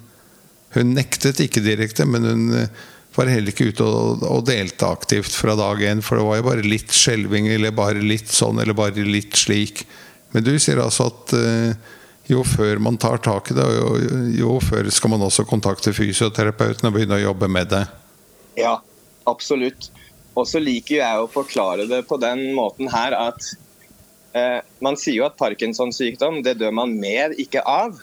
Hun 0.72 0.94
nektet 0.96 1.40
ikke 1.44 1.64
direkte, 1.64 2.08
men 2.08 2.28
hun 2.28 2.44
var 3.16 3.28
heller 3.28 3.52
ikke 3.52 3.70
ute 3.72 3.84
og, 3.84 4.24
og 4.24 4.44
delte 4.48 4.88
aktivt 4.88 5.32
fra 5.36 5.56
dag 5.58 5.80
én. 5.84 6.02
For 6.04 6.18
det 6.18 6.26
var 6.28 6.40
jo 6.40 6.46
bare 6.48 6.66
litt 6.66 6.92
skjelving, 6.96 7.48
eller 7.52 7.74
bare 7.76 8.00
litt 8.00 8.32
sånn, 8.32 8.60
eller 8.62 8.76
bare 8.76 9.04
litt 9.04 9.36
slik. 9.38 9.84
Men 10.32 10.46
du 10.46 10.54
sier 10.60 10.80
altså 10.80 11.10
at 11.12 11.34
uh, 11.36 11.92
jo 12.32 12.42
før 12.46 12.80
man 12.82 12.98
tar 13.00 13.20
tak 13.24 13.50
i 13.52 13.56
det, 13.56 13.66
jo, 13.76 13.90
jo, 14.38 14.54
før 14.64 14.88
skal 14.92 15.14
man 15.14 15.24
også 15.26 15.46
kontakte 15.48 15.94
fysioterapeuten 15.96 16.88
og 16.88 16.96
begynne 16.96 17.18
å 17.20 17.26
jobbe 17.26 17.48
med 17.52 17.70
det. 17.72 17.82
Ja, 18.58 18.76
absolutt. 19.30 19.90
Og 20.32 20.48
så 20.48 20.62
liker 20.62 21.00
jeg 21.02 21.20
å 21.20 21.30
forklare 21.30 21.86
det 21.90 22.02
på 22.08 22.16
den 22.20 22.48
måten 22.56 22.88
her 22.92 23.14
at 23.16 23.52
eh, 24.36 24.60
man 24.84 24.96
sier 25.00 25.20
jo 25.20 25.28
at 25.28 25.36
Parkinsons 25.40 26.00
sykdom, 26.00 26.40
det 26.44 26.56
dør 26.60 26.72
man 26.76 26.96
med, 27.00 27.36
ikke 27.42 27.64
av. 27.68 28.00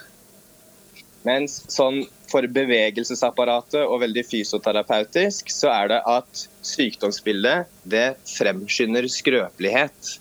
Mens 1.27 1.59
sånn 1.73 2.03
for 2.29 2.45
bevegelsesapparatet 2.53 3.81
og 3.81 4.03
veldig 4.03 4.23
fysioterapeutisk, 4.27 5.49
så 5.51 5.71
er 5.73 5.93
det 5.93 5.99
at 6.07 6.43
sykdomsbildet 6.65 7.69
det 7.89 8.07
fremskynder 8.29 9.07
skrøpelighet. 9.11 10.13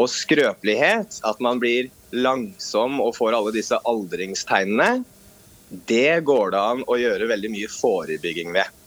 Og 0.00 0.08
skrøpelighet, 0.10 1.20
at 1.22 1.44
man 1.44 1.60
blir 1.62 1.92
langsom 2.14 3.00
og 3.02 3.14
får 3.16 3.36
alle 3.36 3.54
disse 3.54 3.78
aldringstegnene, 3.90 5.04
det 5.88 6.20
går 6.28 6.54
det 6.54 6.60
an 6.60 6.84
å 6.86 6.98
gjøre 7.00 7.28
veldig 7.30 7.50
mye 7.50 7.70
forebygging 7.72 8.52
ved. 8.54 8.80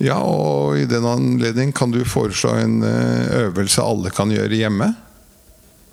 Ja, 0.00 0.16
og 0.24 0.80
i 0.80 0.88
den 0.88 1.04
anledning 1.06 1.74
kan 1.76 1.92
du 1.92 2.00
foreslå 2.08 2.54
en 2.56 2.80
eh, 2.86 3.30
øvelse 3.44 3.84
alle 3.84 4.12
kan 4.16 4.32
gjøre 4.32 4.56
hjemme? 4.56 4.94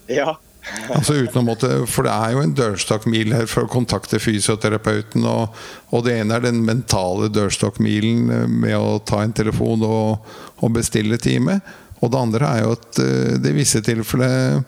Ja, 0.08 0.38
Altså 0.96 1.18
uten 1.18 1.42
å 1.42 1.46
måtte, 1.48 1.72
For 1.90 2.08
det 2.08 2.14
er 2.14 2.36
jo 2.36 2.44
en 2.44 2.56
dørstokkmil 2.58 3.36
her 3.36 3.50
for 3.50 3.66
å 3.66 3.72
kontakte 3.72 4.22
fysioterapeuten. 4.22 5.26
Og, 5.28 5.58
og, 5.92 6.06
det 6.08 6.18
ene 6.22 6.38
er 6.38 6.48
den 6.48 6.64
mentale 6.68 7.32
dørstokkmilen 7.34 8.32
eh, 8.34 8.48
med 8.66 8.78
å 8.78 8.98
ta 9.00 9.24
en 9.24 9.36
telefon 9.36 9.86
og, 9.88 10.32
og, 10.58 10.72
bestille 10.76 11.20
time. 11.22 11.60
Og 12.02 12.12
det 12.14 12.22
andre 12.22 12.50
er 12.52 12.66
jo 12.66 12.74
at 12.78 13.02
eh, 13.04 13.38
det 13.42 13.54
i 13.54 13.60
visse 13.62 13.84
tilfeller 13.86 14.62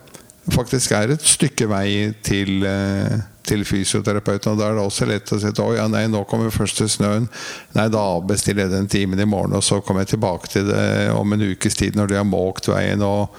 faktisk 0.54 0.94
er 0.98 1.14
et 1.14 1.26
stykke 1.26 1.68
vei 1.70 1.90
til, 2.26 2.64
eh, 2.66 3.20
til 3.44 3.66
fysioterapeuten. 3.68 4.54
Og 4.54 4.60
da 4.60 4.70
er 4.70 4.78
det 4.78 4.86
også 4.86 5.08
lett 5.10 5.32
å 5.34 5.40
si 5.42 5.50
at 5.52 5.62
ja, 5.78 5.88
nei, 5.92 6.06
nå 6.08 6.24
kommer 6.30 6.50
til 6.50 6.90
snøen. 6.90 7.30
Nei, 7.76 7.88
da 7.90 8.06
bestiller 8.20 8.68
jeg 8.68 8.76
den 8.76 8.92
timen 8.92 9.20
i 9.20 9.30
morgen, 9.30 9.56
og 9.58 9.64
så 9.64 9.82
kommer 9.82 10.06
jeg 10.06 10.16
tilbake 10.16 10.52
til 10.52 10.70
det 10.72 11.12
om 11.16 11.34
en 11.34 11.48
ukes 11.52 11.76
tid 11.76 11.96
når 12.00 12.08
de 12.08 12.20
har 12.22 12.28
måkt 12.28 12.70
veien 12.72 13.02
og, 13.06 13.30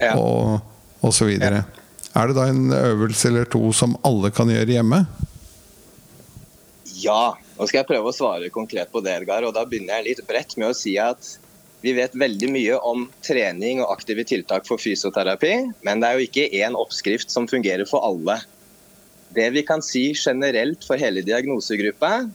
ja. 0.00 0.14
og, 0.16 0.60
og 1.00 1.14
så 1.14 1.28
videre. 1.28 1.64
Ja. 1.64 1.80
Er 2.14 2.30
det 2.30 2.36
da 2.38 2.46
en 2.46 2.70
øvelse 2.70 3.28
eller 3.28 3.48
to 3.50 3.72
som 3.74 3.96
alle 4.06 4.30
kan 4.30 4.50
gjøre 4.52 4.76
hjemme? 4.76 5.04
Ja. 7.02 7.34
Nå 7.54 7.66
skal 7.70 7.82
jeg 7.82 7.88
prøve 7.88 8.10
å 8.10 8.14
svare 8.14 8.50
konkret 8.54 8.90
på 8.90 9.02
det, 9.02 9.16
Edgar. 9.20 9.46
Og 9.46 9.54
da 9.54 9.64
begynner 9.66 10.00
jeg 10.00 10.06
litt 10.08 10.22
bredt 10.26 10.56
med 10.58 10.70
å 10.70 10.76
si 10.78 10.96
at 10.98 11.36
Vi 11.84 11.92
vet 11.92 12.14
veldig 12.16 12.48
mye 12.48 12.78
om 12.88 13.02
trening 13.26 13.82
og 13.84 13.90
aktive 13.92 14.24
tiltak 14.24 14.64
for 14.64 14.80
fysioterapi, 14.80 15.50
men 15.84 16.00
det 16.00 16.08
er 16.08 16.16
jo 16.16 16.24
ikke 16.24 16.46
én 16.64 16.72
oppskrift 16.80 17.28
som 17.28 17.44
fungerer 17.50 17.84
for 17.90 18.00
alle. 18.08 18.38
Det 19.36 19.50
vi 19.52 19.60
kan 19.68 19.84
si 19.84 20.16
generelt 20.16 20.80
for 20.88 20.96
hele 20.96 21.20
diagnosegruppa, 21.26 22.30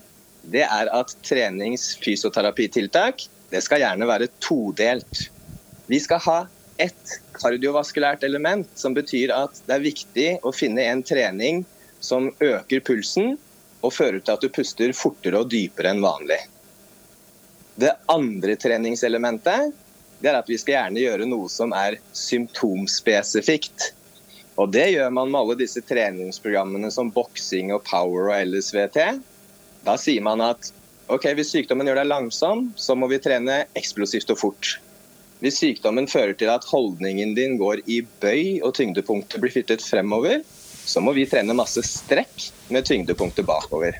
det 0.54 0.62
er 0.68 0.86
at 0.94 1.16
treningsfysioterapitiltak 1.26 3.26
det 3.50 3.58
skal 3.66 3.82
gjerne 3.82 4.06
være 4.06 4.30
todelt. 4.38 5.26
Vi 5.90 5.98
skal 5.98 6.22
ha 6.28 6.46
ett 6.78 7.18
kardiovaskulært 7.34 8.22
element, 8.30 8.70
som 8.78 8.94
betyr 8.94 9.34
at 9.34 9.58
det 9.66 9.74
er 9.74 9.82
viktig 9.88 10.38
å 10.46 10.54
finne 10.54 10.86
en 10.92 11.02
trening 11.02 11.66
som 11.98 12.30
øker 12.38 12.86
pulsen 12.86 13.34
og 13.82 13.98
fører 13.98 14.22
til 14.22 14.38
at 14.38 14.46
du 14.46 14.48
puster 14.54 14.94
fortere 14.94 15.42
og 15.42 15.50
dypere 15.50 15.90
enn 15.90 16.06
vanlig. 16.06 16.38
Det 17.80 17.94
andre 18.12 18.56
treningselementet 18.60 19.70
det 20.20 20.28
er 20.28 20.36
at 20.36 20.50
vi 20.50 20.58
skal 20.60 20.74
gjerne 20.74 21.00
gjøre 21.00 21.28
noe 21.28 21.48
som 21.48 21.72
er 21.72 21.96
symptomspesifikt. 22.12 23.94
Og 24.60 24.68
Det 24.74 24.90
gjør 24.92 25.14
man 25.16 25.30
med 25.32 25.40
alle 25.40 25.56
disse 25.62 25.80
treningsprogrammene 25.88 26.90
som 26.92 27.12
boksing 27.14 27.72
og 27.72 27.86
power 27.88 28.28
og 28.28 28.50
LSVT. 28.50 28.98
Da 29.86 29.96
sier 29.96 30.20
man 30.26 30.44
at 30.44 30.68
ok, 31.08 31.30
hvis 31.38 31.54
sykdommen 31.54 31.88
gjør 31.88 32.02
deg 32.02 32.10
langsom, 32.10 32.68
så 32.76 32.98
må 32.98 33.08
vi 33.08 33.22
trene 33.22 33.62
eksplosivt 33.78 34.34
og 34.34 34.42
fort. 34.42 34.74
Hvis 35.40 35.62
sykdommen 35.62 36.10
fører 36.10 36.36
til 36.36 36.52
at 36.52 36.68
holdningen 36.68 37.32
din 37.38 37.56
går 37.56 37.86
i 37.88 38.02
bøy 38.20 38.60
og 38.60 38.74
tyngdepunktet 38.76 39.40
blir 39.40 39.56
flyttet 39.56 39.80
fremover, 39.80 40.44
så 40.84 41.00
må 41.00 41.16
vi 41.16 41.24
trene 41.30 41.56
masse 41.56 41.80
strekk 41.86 42.50
med 42.68 42.84
tyngdepunktet 42.84 43.48
bakover. 43.48 43.96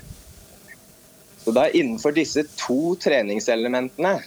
Så 1.41 1.53
da 1.55 1.67
Innenfor 1.69 2.13
disse 2.15 2.43
to 2.59 2.95
treningselementene, 3.01 4.19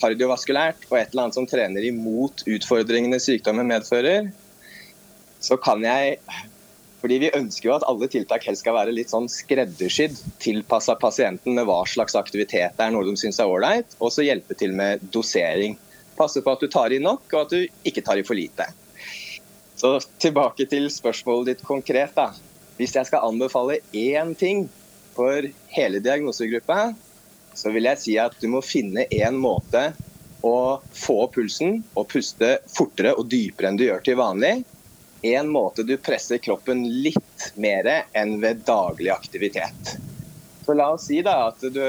kardiovaskulært 0.00 0.88
og 0.90 0.98
et 0.98 1.12
eller 1.12 1.26
annet 1.26 1.38
som 1.38 1.48
trener 1.48 1.84
imot 1.88 2.44
utfordringene 2.48 3.20
sykdommen 3.22 3.68
medfører, 3.68 4.30
så 5.40 5.58
kan 5.60 5.84
jeg 5.84 6.20
fordi 7.06 7.18
Vi 7.22 7.28
ønsker 7.38 7.68
jo 7.68 7.74
at 7.76 7.84
alle 7.86 8.08
tiltak 8.10 8.42
helst 8.48 8.64
skal 8.64 8.74
være 8.74 8.94
litt 8.96 9.12
sånn 9.12 9.28
skreddersydd, 9.30 10.16
tilpassa 10.42 10.96
pasienten 10.98 11.54
med 11.54 11.68
hva 11.68 11.82
slags 11.86 12.16
aktivitet 12.18 12.74
det 12.74 12.82
er 12.82 12.90
noe 12.90 13.06
de 13.06 13.12
syns 13.20 13.38
er 13.38 13.52
ålreit, 13.52 13.94
og 14.00 14.10
så 14.10 14.24
hjelpe 14.26 14.56
til 14.58 14.72
med 14.74 15.04
dosering. 15.14 15.76
Passe 16.18 16.42
på 16.42 16.50
at 16.56 16.64
du 16.64 16.66
tar 16.72 16.90
i 16.96 16.98
nok, 16.98 17.28
og 17.30 17.44
at 17.44 17.52
du 17.52 17.86
ikke 17.86 18.02
tar 18.02 18.18
i 18.18 18.24
for 18.26 18.34
lite. 18.34 18.66
Så 19.76 20.00
tilbake 20.18 20.66
til 20.66 20.88
spørsmålet 20.90 21.52
ditt 21.52 21.62
konkret. 21.68 22.16
da. 22.16 22.32
Hvis 22.80 22.96
jeg 22.96 23.06
skal 23.06 23.28
anbefale 23.28 23.78
én 23.92 24.34
ting 24.34 24.66
for 25.16 25.48
hele 25.72 26.02
diagnosegruppa, 26.04 26.92
så 27.56 27.72
vil 27.72 27.88
jeg 27.88 28.02
si 28.02 28.16
at 28.20 28.36
du 28.40 28.50
må 28.52 28.62
finne 28.64 29.08
én 29.10 29.40
måte 29.40 29.88
å 30.46 30.56
få 30.94 31.22
opp 31.24 31.36
pulsen 31.38 31.80
og 31.96 32.10
puste 32.12 32.58
fortere 32.70 33.16
og 33.16 33.30
dypere 33.32 33.72
enn 33.72 33.80
du 33.80 33.86
gjør 33.88 34.04
til 34.04 34.20
vanlig 34.20 34.58
en 35.22 35.48
måte 35.48 35.82
du 35.82 35.96
presser 35.96 36.38
kroppen 36.38 36.84
litt 37.02 37.50
mer 37.54 37.88
enn 38.12 38.36
ved 38.40 38.62
daglig 38.66 39.10
aktivitet. 39.10 39.96
Så 40.66 40.74
la 40.74 40.90
oss 40.94 41.06
si 41.08 41.22
da 41.24 41.48
at 41.48 41.62
du 41.62 41.82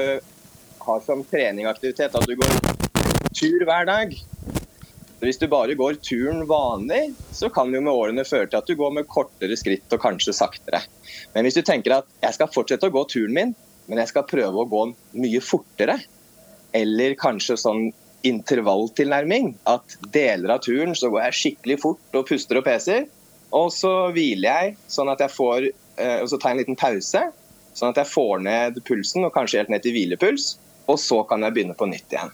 har 0.78 1.04
som 1.04 1.24
treningaktivitet 1.28 2.14
at 2.14 2.26
du 2.26 2.34
går 2.38 2.58
tur 3.36 3.64
hver 3.68 3.88
dag. 3.88 4.14
Hvis 5.24 5.40
du 5.40 5.48
bare 5.50 5.74
går 5.74 5.98
turen 6.06 6.44
vanlig, 6.46 7.14
så 7.34 7.48
kan 7.50 7.72
det 7.72 7.80
jo 7.80 7.86
med 7.88 7.96
årene 7.96 8.24
føre 8.26 8.46
til 8.46 8.60
at 8.60 8.68
du 8.68 8.76
går 8.78 8.92
med 8.94 9.08
kortere 9.10 9.56
skritt 9.58 9.94
og 9.94 10.02
kanskje 10.02 10.36
saktere. 10.36 10.84
Men 11.34 11.46
hvis 11.46 11.58
du 11.58 11.64
tenker 11.66 11.96
at 11.96 12.06
jeg 12.22 12.36
skal 12.36 12.52
fortsette 12.54 12.86
å 12.86 12.94
gå 12.94 13.02
turen 13.10 13.34
min, 13.34 13.54
men 13.88 14.02
jeg 14.02 14.12
skal 14.12 14.28
prøve 14.30 14.62
å 14.62 14.68
gå 14.68 14.84
mye 15.18 15.42
fortere, 15.42 15.98
eller 16.76 17.16
kanskje 17.18 17.58
sånn 17.58 17.88
intervalltilnærming, 18.28 19.56
at 19.70 19.98
deler 20.14 20.54
av 20.54 20.62
turen 20.62 20.94
så 20.98 21.10
går 21.10 21.28
jeg 21.28 21.38
skikkelig 21.40 21.80
fort 21.82 22.18
og 22.18 22.26
puster 22.28 22.60
og 22.60 22.66
peser, 22.68 23.08
og 23.54 23.70
så 23.72 23.92
hviler 24.14 24.48
jeg, 24.48 24.78
sånn 24.92 25.10
at 25.10 25.22
jeg 25.24 25.34
får, 25.34 25.70
eh, 25.98 26.18
og 26.22 26.28
så 26.30 26.38
tar 26.38 26.52
jeg 26.52 26.58
en 26.58 26.62
liten 26.62 26.78
pause. 26.78 27.22
Sånn 27.78 27.94
at 27.94 28.00
jeg 28.02 28.10
får 28.10 28.42
ned 28.44 28.82
pulsen, 28.86 29.24
og 29.24 29.34
kanskje 29.34 29.62
helt 29.62 29.72
ned 29.72 29.84
til 29.84 29.94
hvilepuls. 29.96 30.56
Og 30.88 30.98
så 31.00 31.22
kan 31.28 31.44
jeg 31.44 31.54
begynne 31.56 31.76
på 31.78 31.88
nytt 31.88 32.12
igjen. 32.12 32.32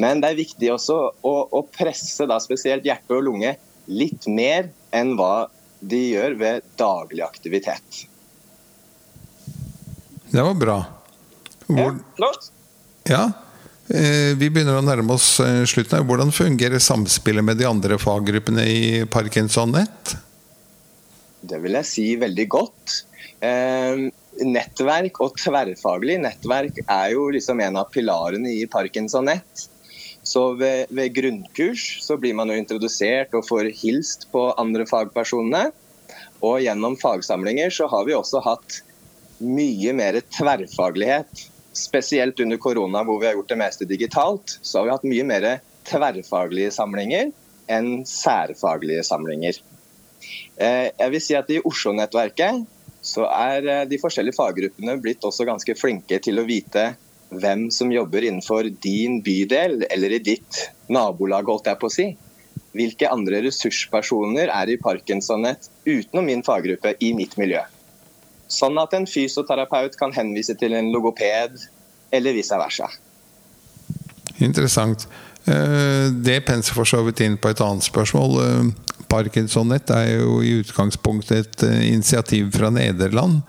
Men 0.00 0.22
det 0.22 0.32
er 0.32 0.40
viktig 0.40 0.72
også 0.74 0.96
å, 1.22 1.34
å 1.54 1.60
presse 1.70 2.26
da 2.30 2.40
spesielt 2.42 2.86
hjerte 2.86 3.14
og 3.14 3.26
lunge 3.28 3.54
litt 3.86 4.26
mer 4.26 4.70
enn 4.94 5.14
hva 5.18 5.46
de 5.84 6.00
gjør 6.14 6.38
ved 6.40 6.66
daglig 6.80 7.22
aktivitet. 7.26 8.04
Det 10.32 10.42
var 10.42 10.58
bra. 10.58 10.78
Hvor... 11.68 11.98
Ja. 12.18 12.32
Ja, 13.04 13.24
Eh, 13.84 14.32
vi 14.40 14.48
begynner 14.48 14.78
å 14.78 14.84
nærme 14.84 15.12
oss 15.18 15.36
eh, 15.44 15.62
slutten. 15.68 16.06
Hvordan 16.08 16.32
fungerer 16.32 16.80
samspillet 16.80 17.44
med 17.44 17.60
de 17.60 17.66
andre 17.68 17.98
faggruppene 18.00 18.64
i 18.64 18.84
Parkinson-nett? 19.12 20.14
Det 21.44 21.58
vil 21.60 21.76
jeg 21.76 21.88
si 21.90 22.06
veldig 22.20 22.46
godt. 22.48 22.94
Eh, 23.44 24.06
nettverk 24.48 25.20
og 25.20 25.36
tverrfaglig 25.36 26.16
nettverk 26.24 26.80
er 26.86 27.12
jo 27.12 27.28
liksom 27.34 27.60
en 27.60 27.82
av 27.82 27.92
pilarene 27.92 28.54
i 28.56 28.64
Parkinson-nett. 28.72 29.66
Så 30.24 30.54
ved, 30.56 30.86
ved, 30.88 31.12
grunnkurs 31.14 31.84
så 32.04 32.16
blir 32.20 32.34
man 32.36 32.48
jo 32.48 32.56
introdusert 32.58 33.34
og 33.36 33.46
får 33.48 33.70
hilst 33.76 34.28
på 34.32 34.48
andre 34.60 34.86
fagpersonene. 34.88 35.68
Og 36.44 36.60
gjennom 36.64 36.96
fagsamlinger 37.00 37.72
så 37.72 37.88
har 37.92 38.06
vi 38.08 38.16
også 38.16 38.40
hatt 38.44 38.80
mye 39.44 39.92
mer 39.96 40.20
tverrfaglighet 40.32 41.44
spesielt 41.74 42.40
under 42.40 42.60
korona 42.62 43.02
hvor 43.04 43.20
vi 43.20 43.28
har 43.28 43.36
gjort 43.36 43.50
det 43.50 43.60
meste 43.60 43.88
digitalt, 43.88 44.58
så 44.62 44.80
har 44.80 44.86
vi 44.86 44.94
hatt 44.94 45.08
mye 45.10 45.26
mer 45.26 45.46
tverrfaglige 45.88 46.72
samlinger 46.74 47.32
enn 47.72 48.04
særfaglige 48.08 49.04
samlinger. 49.06 49.58
Eh, 50.56 50.88
jeg 50.88 51.12
vil 51.12 51.22
si 51.22 51.36
at 51.36 51.50
I 51.50 51.60
Oslo-nettverket 51.66 52.64
så 53.04 53.26
er 53.28 53.66
eh, 53.68 53.86
de 53.88 53.98
forskjellige 54.00 54.36
faggruppene 54.36 54.96
blitt 55.02 55.24
også 55.26 55.46
ganske 55.48 55.76
flinke 55.76 56.20
til 56.24 56.40
å 56.40 56.46
vite 56.48 56.92
hvem 57.40 57.68
som 57.74 57.92
jobber 57.92 58.26
innenfor 58.26 58.68
din 58.84 59.20
bydel 59.24 59.84
eller 59.90 60.16
i 60.16 60.22
ditt 60.22 60.64
nabolag, 60.92 61.48
holdt 61.50 61.70
jeg 61.70 61.80
på 61.80 61.90
å 61.90 61.94
si. 61.94 62.08
Hvilke 62.74 63.10
andre 63.10 63.44
ressurspersoner 63.44 64.50
er 64.50 64.72
i 64.72 64.80
Parkinsonnett 64.80 65.70
utenom 65.86 66.26
min 66.26 66.42
faggruppe 66.46 66.96
i 67.04 67.12
mitt 67.14 67.36
miljø. 67.38 67.62
Sånn 68.50 68.78
at 68.82 68.94
en 68.96 69.06
fysioterapeut 69.08 69.96
kan 69.98 70.12
henvise 70.14 70.56
til 70.58 70.74
en 70.76 70.90
logoped, 70.94 71.56
eller 72.14 72.36
vice 72.36 72.58
versa. 72.58 72.90
Interessant. 74.42 75.06
Eh, 75.44 76.10
det 76.24 76.40
penser 76.46 76.76
for 76.76 76.88
så 76.88 77.02
vidt 77.04 77.20
inn 77.24 77.36
på 77.40 77.52
et 77.52 77.62
annet 77.64 77.84
spørsmål. 77.84 78.36
Eh, 78.44 79.04
Parkinsonnett 79.10 79.90
er 79.94 80.16
jo 80.16 80.40
i 80.42 80.56
utgangspunktet 80.62 81.38
et 81.38 81.66
eh, 81.68 81.86
initiativ 81.92 82.52
fra 82.56 82.70
Nederland. 82.74 83.42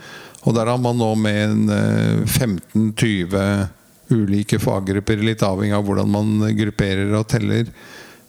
Og 0.45 0.53
der 0.57 0.69
har 0.69 0.77
man 0.77 0.99
nå 0.99 1.15
med 1.17 1.39
en 1.41 2.25
15-20 2.27 3.71
ulike 4.13 4.59
faggrupper, 4.61 5.23
litt 5.23 5.43
avhengig 5.45 5.75
av 5.77 5.87
hvordan 5.87 6.11
man 6.11 6.35
grupperer 6.57 7.13
og 7.17 7.27
teller. 7.31 7.69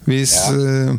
Hvis 0.06 0.38
ja. 0.52 0.96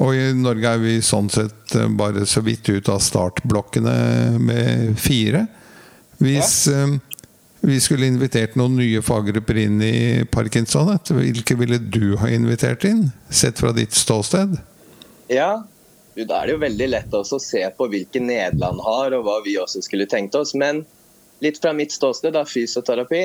Og 0.00 0.16
i 0.16 0.32
Norge 0.34 0.70
er 0.70 0.80
vi 0.80 0.96
sånn 1.04 1.28
sett 1.32 1.74
eh, 1.76 1.88
bare 1.98 2.24
så 2.26 2.42
vidt 2.44 2.68
ut 2.72 2.88
av 2.92 3.02
startblokkene 3.04 3.96
med 4.40 5.00
fire. 5.00 5.46
Hvis 6.22 6.66
ja. 6.70 6.86
Eh, 6.86 6.98
vi 7.62 7.76
skulle 7.78 8.08
invitert 8.10 8.56
noen 8.58 8.74
nye 8.74 8.98
faggrupper 9.06 9.60
inn 9.62 9.76
i 9.86 10.24
Parkinson, 10.26 10.88
hvilke 11.14 11.54
ville 11.54 11.76
du 11.78 12.16
ha 12.18 12.26
invitert 12.34 12.82
inn? 12.88 13.04
Sett 13.30 13.60
fra 13.62 13.70
ditt 13.76 13.94
ståsted? 13.94 14.56
Ja, 15.30 15.62
da 16.16 16.40
er 16.40 16.48
det 16.48 16.56
jo 16.56 16.62
veldig 16.64 16.88
lett 16.90 17.14
å 17.14 17.22
se 17.22 17.62
på 17.76 17.86
hvilke 17.92 18.18
Nederland 18.18 18.82
har, 18.82 19.14
og 19.14 19.28
hva 19.28 19.36
vi 19.46 19.54
også 19.62 19.84
skulle 19.86 20.08
tenkt 20.10 20.34
oss. 20.34 20.56
Men 20.58 20.82
litt 21.44 21.62
fra 21.62 21.70
mitt 21.76 21.94
ståsted, 21.94 22.34
da, 22.34 22.42
fysioterapi, 22.42 23.22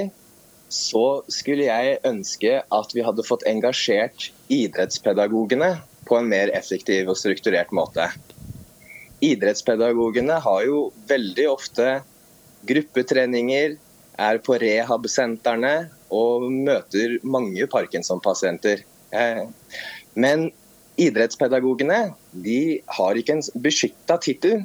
så 0.69 1.23
skulle 1.31 1.67
jeg 1.69 1.99
ønske 2.07 2.59
at 2.61 2.95
vi 2.95 3.03
hadde 3.05 3.25
fått 3.25 3.45
engasjert 3.47 4.29
idrettspedagogene 4.51 5.77
på 6.07 6.19
en 6.19 6.29
mer 6.31 6.51
effektiv 6.55 7.11
og 7.11 7.19
strukturert 7.19 7.71
måte. 7.75 8.09
Idrettspedagogene 9.23 10.37
har 10.43 10.63
jo 10.67 10.87
veldig 11.09 11.47
ofte 11.49 11.87
gruppetreninger, 12.67 13.77
er 14.17 14.39
på 14.41 14.57
rehab-sentrene 14.57 15.89
og 16.13 16.47
møter 16.49 17.17
mange 17.21 17.67
Parkinson-pasienter. 17.69 18.81
Eh, 19.13 19.43
men 20.17 20.49
idrettspedagogene 20.97 21.99
de 22.33 22.81
har 22.97 23.19
ikke 23.19 23.37
en 23.37 23.45
beskytta 23.61 24.17
tittel, 24.23 24.63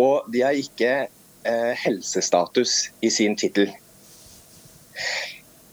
og 0.00 0.30
de 0.32 0.42
har 0.42 0.56
ikke 0.58 0.92
eh, 1.04 1.72
helsestatus 1.84 2.88
i 3.04 3.12
sin 3.12 3.36
tittel. 3.38 3.70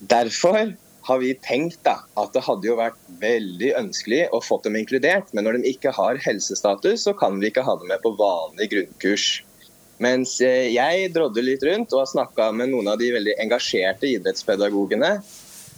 Derfor 0.09 0.73
har 1.01 1.19
vi 1.19 1.33
tenkt 1.33 1.83
da, 1.85 1.99
at 2.17 2.33
det 2.33 2.43
hadde 2.45 2.67
jo 2.67 2.77
vært 2.79 2.97
veldig 3.21 3.71
ønskelig 3.77 4.23
å 4.33 4.41
få 4.41 4.57
dem 4.65 4.77
inkludert. 4.79 5.29
Men 5.33 5.45
når 5.45 5.59
de 5.59 5.73
ikke 5.73 5.93
har 5.93 6.19
helsestatus, 6.21 7.05
så 7.05 7.13
kan 7.17 7.39
vi 7.41 7.51
ikke 7.51 7.65
ha 7.65 7.75
dem 7.77 7.89
med 7.91 8.01
på 8.01 8.13
vanlig 8.17 8.71
grunnkurs. 8.73 9.27
Mens 10.01 10.39
eh, 10.41 10.71
jeg 10.73 11.11
drodde 11.13 11.43
litt 11.45 11.61
rundt 11.65 11.93
og 11.93 12.03
har 12.03 12.09
snakka 12.09 12.49
med 12.57 12.71
noen 12.71 12.89
av 12.89 12.97
de 13.01 13.11
veldig 13.13 13.37
engasjerte 13.43 14.09
idrettspedagogene. 14.09 15.11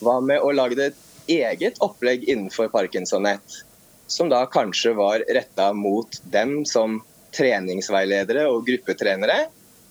Hva 0.03 0.17
med 0.23 0.43
å 0.43 0.53
lage 0.55 0.79
et 0.91 1.03
eget 1.31 1.79
opplegg 1.83 2.23
innenfor 2.27 2.71
Parkinsonett, 2.71 3.63
som 4.07 4.31
da 4.31 4.45
kanskje 4.51 4.95
var 4.95 5.23
retta 5.35 5.71
mot 5.75 6.19
dem 6.31 6.61
som 6.67 7.01
treningsveiledere 7.35 8.47
og 8.51 8.67
gruppetrenere, 8.67 9.47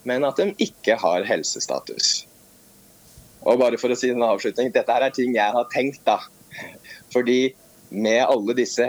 men 0.09 0.25
at 0.25 0.41
de 0.41 0.53
ikke 0.63 0.97
har 1.01 1.25
helsestatus. 1.29 2.23
Og 3.43 3.59
bare 3.59 3.79
for 3.81 3.93
å 3.93 3.99
si 3.99 4.13
en 4.13 4.25
avslutning, 4.27 4.71
Dette 4.75 4.93
her 4.93 5.07
er 5.07 5.15
ting 5.15 5.35
jeg 5.35 5.57
har 5.57 5.69
tenkt. 5.73 6.05
da. 6.07 6.19
Fordi 7.13 7.55
med 7.91 8.23
alle 8.25 8.55
disse 8.57 8.87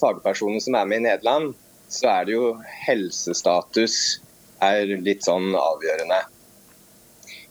fagpersonene 0.00 0.60
som 0.60 0.76
er 0.76 0.88
med 0.90 1.02
i 1.02 1.06
Nederland, 1.06 1.54
så 1.92 2.08
er 2.08 2.24
det 2.26 2.36
jo 2.36 2.52
helsestatus 2.86 4.20
er 4.62 4.96
litt 5.04 5.24
sånn 5.26 5.52
avgjørende. 5.58 6.20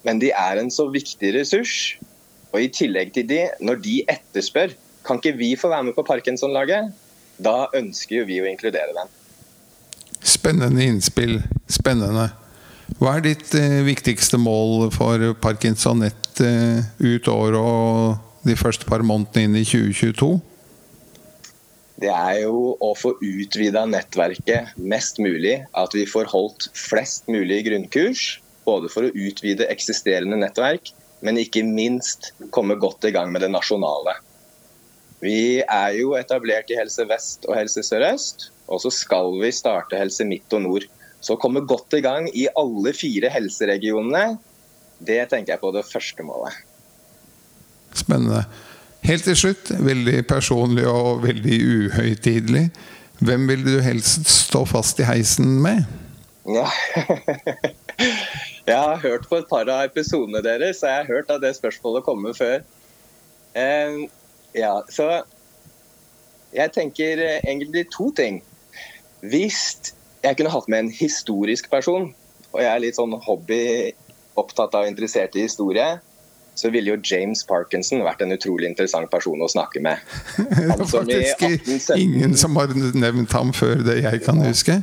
Men 0.04 0.20
de 0.22 0.32
er 0.34 0.58
en 0.58 0.72
så 0.74 0.88
viktig 0.90 1.34
ressurs. 1.36 1.98
Og 2.52 2.66
i 2.66 2.72
tillegg 2.74 3.14
til 3.16 3.28
de, 3.30 3.42
når 3.64 3.80
de 3.86 4.02
etterspør 4.12 4.74
kan 5.08 5.22
ikke 5.22 5.38
vi 5.38 5.54
få 5.58 5.72
være 5.72 5.88
med 5.88 5.96
på 5.98 6.06
Parkinson-laget, 6.06 6.92
da 7.42 7.70
ønsker 7.78 8.22
jo 8.22 8.28
vi 8.30 8.42
å 8.42 8.50
inkludere 8.50 8.94
dem. 8.98 9.10
Spennende 10.22 10.84
innspill. 10.86 11.40
Spennende. 11.72 12.30
Hva 13.00 13.16
er 13.18 13.26
ditt 13.26 13.54
eh, 13.58 13.82
viktigste 13.88 14.40
mål 14.42 14.90
for 14.94 15.32
Parkinsonett 15.42 16.42
eh, 16.44 16.84
ut 17.00 17.30
året 17.32 17.60
og 17.60 18.48
de 18.48 18.58
første 18.58 18.88
par 18.90 19.06
månedene 19.06 19.48
inn 19.48 19.60
i 19.62 19.66
2022? 19.68 20.32
Det 22.02 22.10
er 22.10 22.40
jo 22.42 22.74
å 22.82 22.92
få 22.98 23.14
utvida 23.22 23.84
nettverket 23.86 24.74
mest 24.82 25.22
mulig. 25.22 25.60
At 25.78 25.94
vi 25.94 26.08
får 26.10 26.32
holdt 26.32 26.72
flest 26.78 27.30
mulig 27.30 27.62
grunnkurs. 27.70 28.40
Både 28.66 28.90
for 28.94 29.06
å 29.06 29.14
utvide 29.14 29.70
eksisterende 29.74 30.38
nettverk, 30.42 30.92
men 31.26 31.40
ikke 31.42 31.64
minst 31.66 32.32
komme 32.54 32.78
godt 32.82 33.06
i 33.10 33.14
gang 33.14 33.32
med 33.34 33.42
det 33.46 33.52
nasjonale. 33.54 34.16
Vi 35.22 35.62
er 35.62 35.96
jo 35.98 36.16
etablert 36.18 36.70
i 36.74 36.78
Helse 36.78 37.06
Vest 37.10 37.46
og 37.50 37.54
Helse 37.58 37.84
Sør-Øst, 37.86 38.48
og 38.70 38.82
så 38.82 38.90
skal 38.94 39.36
vi 39.42 39.52
starte 39.54 39.98
Helse 39.98 40.26
Midt 40.26 40.54
og 40.58 40.64
Nord. 40.66 40.88
Så 41.22 41.36
å 41.36 41.42
komme 41.42 41.62
godt 41.70 41.94
i 41.98 42.02
gang 42.04 42.28
i 42.34 42.48
alle 42.58 42.94
fire 42.98 43.30
helseregionene, 43.30 44.40
det 45.02 45.22
tenker 45.30 45.56
jeg 45.56 45.62
på 45.62 45.72
det 45.76 45.86
første 45.88 46.26
målet. 46.26 46.58
Spennende. 47.98 48.44
Helt 49.06 49.26
til 49.26 49.38
slutt, 49.38 49.72
veldig 49.82 50.22
personlig 50.30 50.86
og 50.90 51.24
veldig 51.26 51.58
uhøytidelig. 51.66 52.68
Hvem 53.22 53.48
vil 53.50 53.66
du 53.66 53.76
helst 53.86 54.30
stå 54.30 54.64
fast 54.70 55.02
i 55.02 55.06
heisen 55.06 55.60
med? 55.62 55.86
Ja. 56.50 56.68
jeg 58.70 58.78
har 58.78 59.02
hørt 59.02 59.28
på 59.30 59.42
et 59.42 59.50
par 59.50 59.70
av 59.70 59.86
episodene 59.90 60.42
deres, 60.46 60.82
så 60.82 60.90
jeg 60.90 61.04
har 61.04 61.10
hørt 61.10 61.34
at 61.34 61.42
det 61.44 61.54
spørsmålet 61.58 62.06
kommer 62.06 62.38
før. 62.38 62.62
Uh, 63.58 64.06
ja, 64.58 64.74
så 64.90 65.22
jeg 66.54 66.74
tenker 66.74 67.22
egentlig 67.42 67.88
to 67.94 68.10
ting. 68.18 68.42
Hvis 69.22 69.94
jeg 70.22 70.38
kunne 70.38 70.54
hatt 70.54 70.70
med 70.72 70.86
en 70.86 70.94
historisk 70.94 71.70
person, 71.72 72.12
og 72.52 72.62
jeg 72.62 72.70
er 72.70 72.84
litt 72.84 72.98
sånn 73.00 73.14
hobby 73.26 73.62
opptatt 74.40 74.76
av 74.78 74.88
interessert 74.88 75.36
i 75.36 75.46
historie, 75.48 76.00
så 76.56 76.70
ville 76.70 76.94
jo 76.94 77.00
James 77.08 77.44
Parkinson 77.48 78.04
vært 78.06 78.22
en 78.26 78.34
utrolig 78.36 78.68
interessant 78.70 79.10
person 79.12 79.40
å 79.42 79.50
snakke 79.50 79.82
med. 79.84 80.02
Han 80.38 80.84
som 80.92 81.08
det 81.08 81.22
er 81.32 81.38
faktisk 81.40 81.96
ingen 81.96 82.36
som 82.38 82.58
har 82.60 82.74
nevnt 82.76 83.32
ham 83.36 83.54
før 83.56 83.82
det 83.88 84.02
jeg 84.04 84.24
kan 84.26 84.42
huske. 84.44 84.82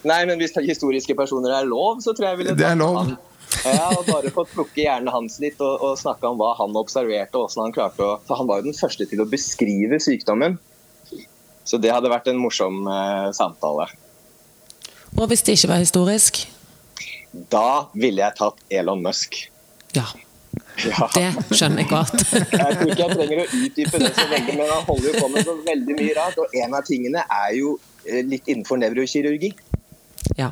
Nei, 0.00 0.22
men 0.26 0.40
hvis 0.40 0.56
historiske 0.56 1.14
personer 1.16 1.54
er 1.60 1.68
lov, 1.68 2.00
så 2.04 2.14
tror 2.16 2.30
jeg 2.30 2.34
jeg 2.34 2.40
ville 2.42 2.56
Det 2.58 2.66
er 2.66 2.78
lov. 2.80 3.02
Han. 3.02 3.18
Ja, 3.66 3.90
og 3.92 4.06
bare 4.06 4.30
fått 4.32 4.52
plukke 4.54 4.80
hjernen 4.80 5.10
hans 5.12 5.36
litt 5.42 5.60
og, 5.60 5.82
og 5.84 5.98
snakke 6.00 6.28
om 6.28 6.38
hva 6.40 6.54
han 6.58 6.76
observerte. 6.78 7.36
og 7.36 7.48
hvordan 7.48 7.68
Han 7.68 7.76
klarte 7.76 8.06
å, 8.06 8.12
for 8.26 8.40
han 8.40 8.48
var 8.48 8.60
jo 8.60 8.70
den 8.70 8.78
første 8.78 9.06
til 9.10 9.22
å 9.22 9.28
beskrive 9.28 10.00
sykdommen. 10.02 10.56
Så 11.66 11.78
det 11.82 11.92
hadde 11.92 12.10
vært 12.10 12.30
en 12.30 12.40
morsom 12.40 12.86
eh, 12.88 13.28
samtale. 13.36 13.90
Og 15.18 15.26
hvis 15.30 15.42
det 15.42 15.58
ikke 15.58 15.68
var 15.72 15.82
historisk? 15.82 16.42
Da 17.52 17.86
ville 17.94 18.22
jeg 18.22 18.36
tatt 18.38 18.62
Elon 18.70 19.02
Musk. 19.02 19.36
Ja. 19.94 20.06
ja. 20.84 21.08
Det 21.14 21.56
skjønner 21.56 21.84
jeg 21.84 21.90
godt. 21.90 22.24
jeg 22.62 22.76
tror 22.78 22.90
ikke 22.90 23.04
jeg 23.04 23.16
trenger 23.18 23.42
å 23.42 23.46
utdype 23.60 24.02
det 24.02 24.10
så 24.16 24.26
veldig, 24.30 24.56
men 24.56 24.66
han 24.70 24.82
holder 24.88 25.06
jo 25.10 25.14
på 25.18 25.28
med 25.34 25.46
så 25.46 25.56
veldig 25.66 25.98
mye 26.00 26.16
rart. 26.18 26.40
Og 26.42 26.58
en 26.62 26.74
av 26.78 26.86
tingene 26.86 27.24
er 27.26 27.54
jo 27.58 27.76
eh, 28.06 28.22
litt 28.26 28.50
innenfor 28.50 28.80
nevrokirurgi. 28.82 29.52
Ja. 30.38 30.50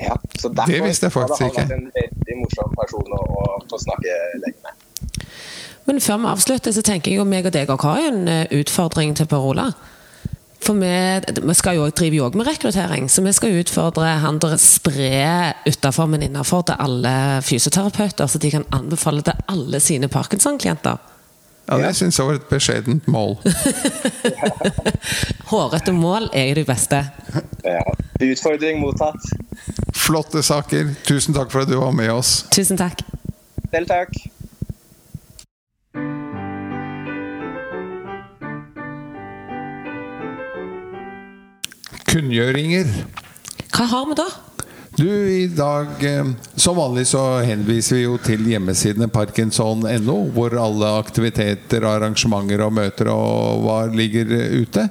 ja 0.00 0.16
så 0.38 0.52
derfor 0.52 0.72
det 0.72 0.84
visste 0.88 1.08
jeg 1.08 1.16
faktisk 1.16 1.46
ikke. 1.48 1.64
hadde 1.64 1.78
han 1.78 1.88
vært 1.92 2.06
en 2.06 2.16
veldig 2.18 2.38
morsom 2.42 2.76
person 2.80 3.16
å, 3.18 3.22
å 3.64 3.82
snakke 3.86 4.18
lenge 4.44 4.68
med. 4.68 4.88
Men 5.84 5.98
før 6.00 6.20
vi 6.22 6.30
avslutter, 6.30 6.72
så 6.72 6.82
tenker 6.86 7.10
jeg 7.10 7.18
jo 7.18 7.26
meg 7.26 7.48
og 7.48 7.56
deg 7.56 7.72
har 7.72 7.98
jo 7.98 8.12
en 8.12 8.28
eh, 8.30 8.44
utfordring 8.60 9.16
til 9.18 9.26
Per 9.30 9.48
Ola. 9.52 9.72
For 10.62 10.78
vi, 10.78 11.42
vi 11.42 11.54
skal 11.58 11.78
jo 11.80 11.88
drive 11.90 12.20
jo 12.20 12.28
med 12.38 12.46
rekruttering, 12.46 13.08
så 13.10 13.22
vi 13.24 13.32
skal 13.34 13.56
utfordre 13.62 14.12
han 14.22 14.38
til 14.42 14.54
å 14.54 14.58
spre 14.62 15.54
utafor, 15.66 16.10
men 16.12 16.22
innafor 16.28 16.62
til 16.68 16.78
alle 16.78 17.14
fysioterapeuter, 17.42 18.30
så 18.30 18.38
de 18.38 18.52
kan 18.54 18.66
anbefale 18.74 19.24
til 19.26 19.42
alle 19.50 19.80
sine 19.82 20.10
Parkinson-klienter. 20.12 21.00
Ja, 21.70 21.78
det 21.78 21.92
syns 21.96 22.18
jeg 22.18 22.26
var 22.26 22.38
et 22.38 22.48
beskjedent 22.50 23.06
mål. 23.10 23.36
Hårete 25.52 25.94
mål 25.94 26.26
er 26.34 26.50
jo 26.50 26.56
det 26.58 26.66
beste. 26.68 26.98
Ja. 27.64 27.82
Utfordring 28.22 28.82
mottatt. 28.82 29.30
Flotte 29.96 30.42
saker. 30.46 30.90
Tusen 31.06 31.34
takk 31.34 31.50
for 31.54 31.64
at 31.64 31.70
du 31.70 31.78
var 31.78 31.94
med 31.96 32.10
oss. 32.12 32.42
Tusen 32.54 32.78
takk. 32.78 33.02
Selv 33.72 33.90
takk. 33.90 34.18
Kunngjøringer. 42.12 42.88
Hva 43.72 43.86
har 43.88 44.08
vi 44.10 44.16
da? 44.18 44.26
Du, 44.92 45.08
i 45.08 45.46
dag 45.48 46.02
eh, 46.04 46.26
Som 46.60 46.76
vanlig 46.76 47.06
så 47.08 47.40
henviser 47.40 47.96
vi 47.96 48.02
jo 48.02 48.18
til 48.20 48.44
hjemmesidene 48.50 49.08
parkinson.no, 49.08 50.16
hvor 50.34 50.52
alle 50.60 50.90
aktiviteter, 50.98 51.86
arrangementer 51.88 52.66
og 52.66 52.74
møter 52.76 53.08
og 53.14 53.64
hva 53.64 53.78
ligger 53.88 54.28
ute. 54.60 54.84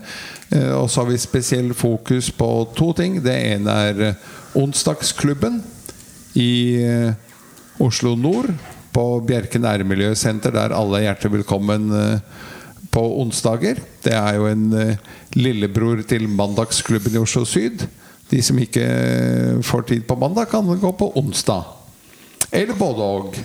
Eh, 0.50 0.74
og 0.74 0.90
så 0.90 1.04
har 1.04 1.12
vi 1.12 1.22
spesiell 1.22 1.70
fokus 1.78 2.32
på 2.34 2.50
to 2.78 2.90
ting. 2.98 3.22
Det 3.22 3.38
ene 3.54 3.78
er 3.92 4.06
eh, 4.10 4.28
onsdagsklubben 4.58 5.62
i 6.42 6.52
Oslo 7.82 8.16
nord. 8.18 8.50
På 8.92 9.22
Bjerke 9.24 9.62
nærmiljøsenter, 9.62 10.52
der 10.52 10.74
alle 10.76 10.98
er 10.98 11.12
hjertelig 11.12 11.38
velkommen 11.38 11.86
på 12.92 13.04
onsdager. 13.22 13.80
Det 14.04 14.14
er 14.18 14.38
jo 14.38 14.50
en 14.52 14.68
lillebror 15.38 16.04
til 16.08 16.28
Mandagsklubben 16.30 17.16
i 17.16 17.22
Oslo 17.22 17.46
Syd. 17.48 17.86
De 18.32 18.40
som 18.44 18.60
ikke 18.60 18.86
får 19.68 19.88
tid 19.90 20.04
på 20.08 20.16
mandag, 20.20 20.50
kan 20.52 20.68
gå 20.68 20.92
på 20.96 21.12
onsdag. 21.20 21.66
Eller 22.52 22.76
både 22.76 23.08
og. 23.16 23.40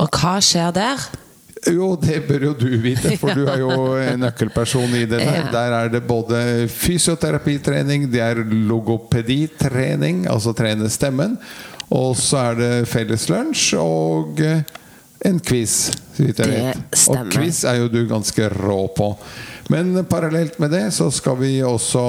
Og 0.00 0.20
hva 0.20 0.36
skjer 0.44 0.72
der? 0.76 1.10
Jo, 1.68 1.92
det 2.00 2.22
bør 2.24 2.46
jo 2.46 2.52
du 2.56 2.68
vite, 2.80 3.16
for 3.20 3.36
du 3.36 3.44
er 3.44 3.60
jo 3.60 3.72
en 4.00 4.22
nøkkelperson 4.24 4.94
i 4.96 5.04
det 5.04 5.20
der. 5.20 5.50
Der 5.52 5.76
er 5.76 5.92
det 5.92 6.02
både 6.08 6.68
fysioterapitrening, 6.72 8.08
det 8.12 8.22
er 8.24 8.40
logopeditrening, 8.48 10.24
altså 10.30 10.54
trene 10.56 10.88
stemmen. 10.92 11.36
Og 11.92 12.14
så 12.16 12.44
er 12.50 12.60
det 12.60 12.72
felleslunsj 12.88 13.74
og 13.82 14.40
en 15.24 15.40
quiz, 15.40 15.92
så 16.16 16.24
vidt 16.24 16.40
jeg 16.40 16.52
vet. 16.54 16.98
Og 17.12 17.32
quiz 17.34 17.62
er 17.68 17.80
jo 17.82 17.90
du 17.92 18.00
ganske 18.08 18.48
rå 18.54 18.80
på. 18.96 19.12
Men 19.70 19.92
parallelt 20.10 20.58
med 20.62 20.72
det 20.74 20.86
så 20.96 21.10
skal 21.14 21.38
vi 21.42 21.58
også 21.62 22.02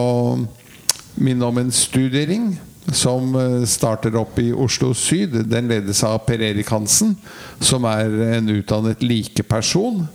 minne 1.22 1.46
om 1.46 1.60
en 1.60 1.72
studiering 1.76 2.54
som 2.92 3.36
eh, 3.38 3.62
starter 3.70 4.16
opp 4.20 4.40
i 4.42 4.50
Oslo 4.54 4.94
syd. 4.98 5.36
Den 5.52 5.70
ledes 5.70 6.02
av 6.08 6.24
Per 6.26 6.42
Erik 6.42 6.72
Hansen, 6.74 7.16
som 7.60 7.86
er 7.90 8.16
en 8.38 8.50
utdannet 8.56 9.04
likeperson 9.06 10.06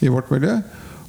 i 0.00 0.10
vårt 0.10 0.32
miljø. 0.32 0.58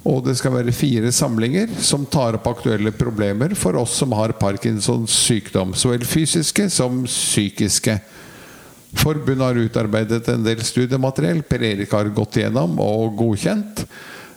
Og 0.08 0.24
det 0.26 0.34
skal 0.38 0.56
være 0.56 0.74
fire 0.74 1.12
samlinger 1.14 1.70
som 1.82 2.06
tar 2.10 2.38
opp 2.38 2.48
aktuelle 2.50 2.90
problemer 2.94 3.54
for 3.58 3.78
oss 3.78 3.94
som 4.00 4.14
har 4.18 4.34
Parkinsons 4.38 5.14
sykdom. 5.14 5.76
Så 5.78 5.92
vel 5.92 6.06
fysiske 6.06 6.66
som 6.74 7.04
psykiske. 7.06 8.00
Forbundet 8.92 9.46
har 9.46 9.60
utarbeidet 9.60 10.28
en 10.28 10.44
del 10.44 10.60
studiemateriell 10.64 11.42
Per 11.48 11.62
Erik 11.64 11.94
har 11.96 12.10
gått 12.14 12.36
gjennom 12.42 12.76
og 12.82 13.16
godkjent. 13.18 13.84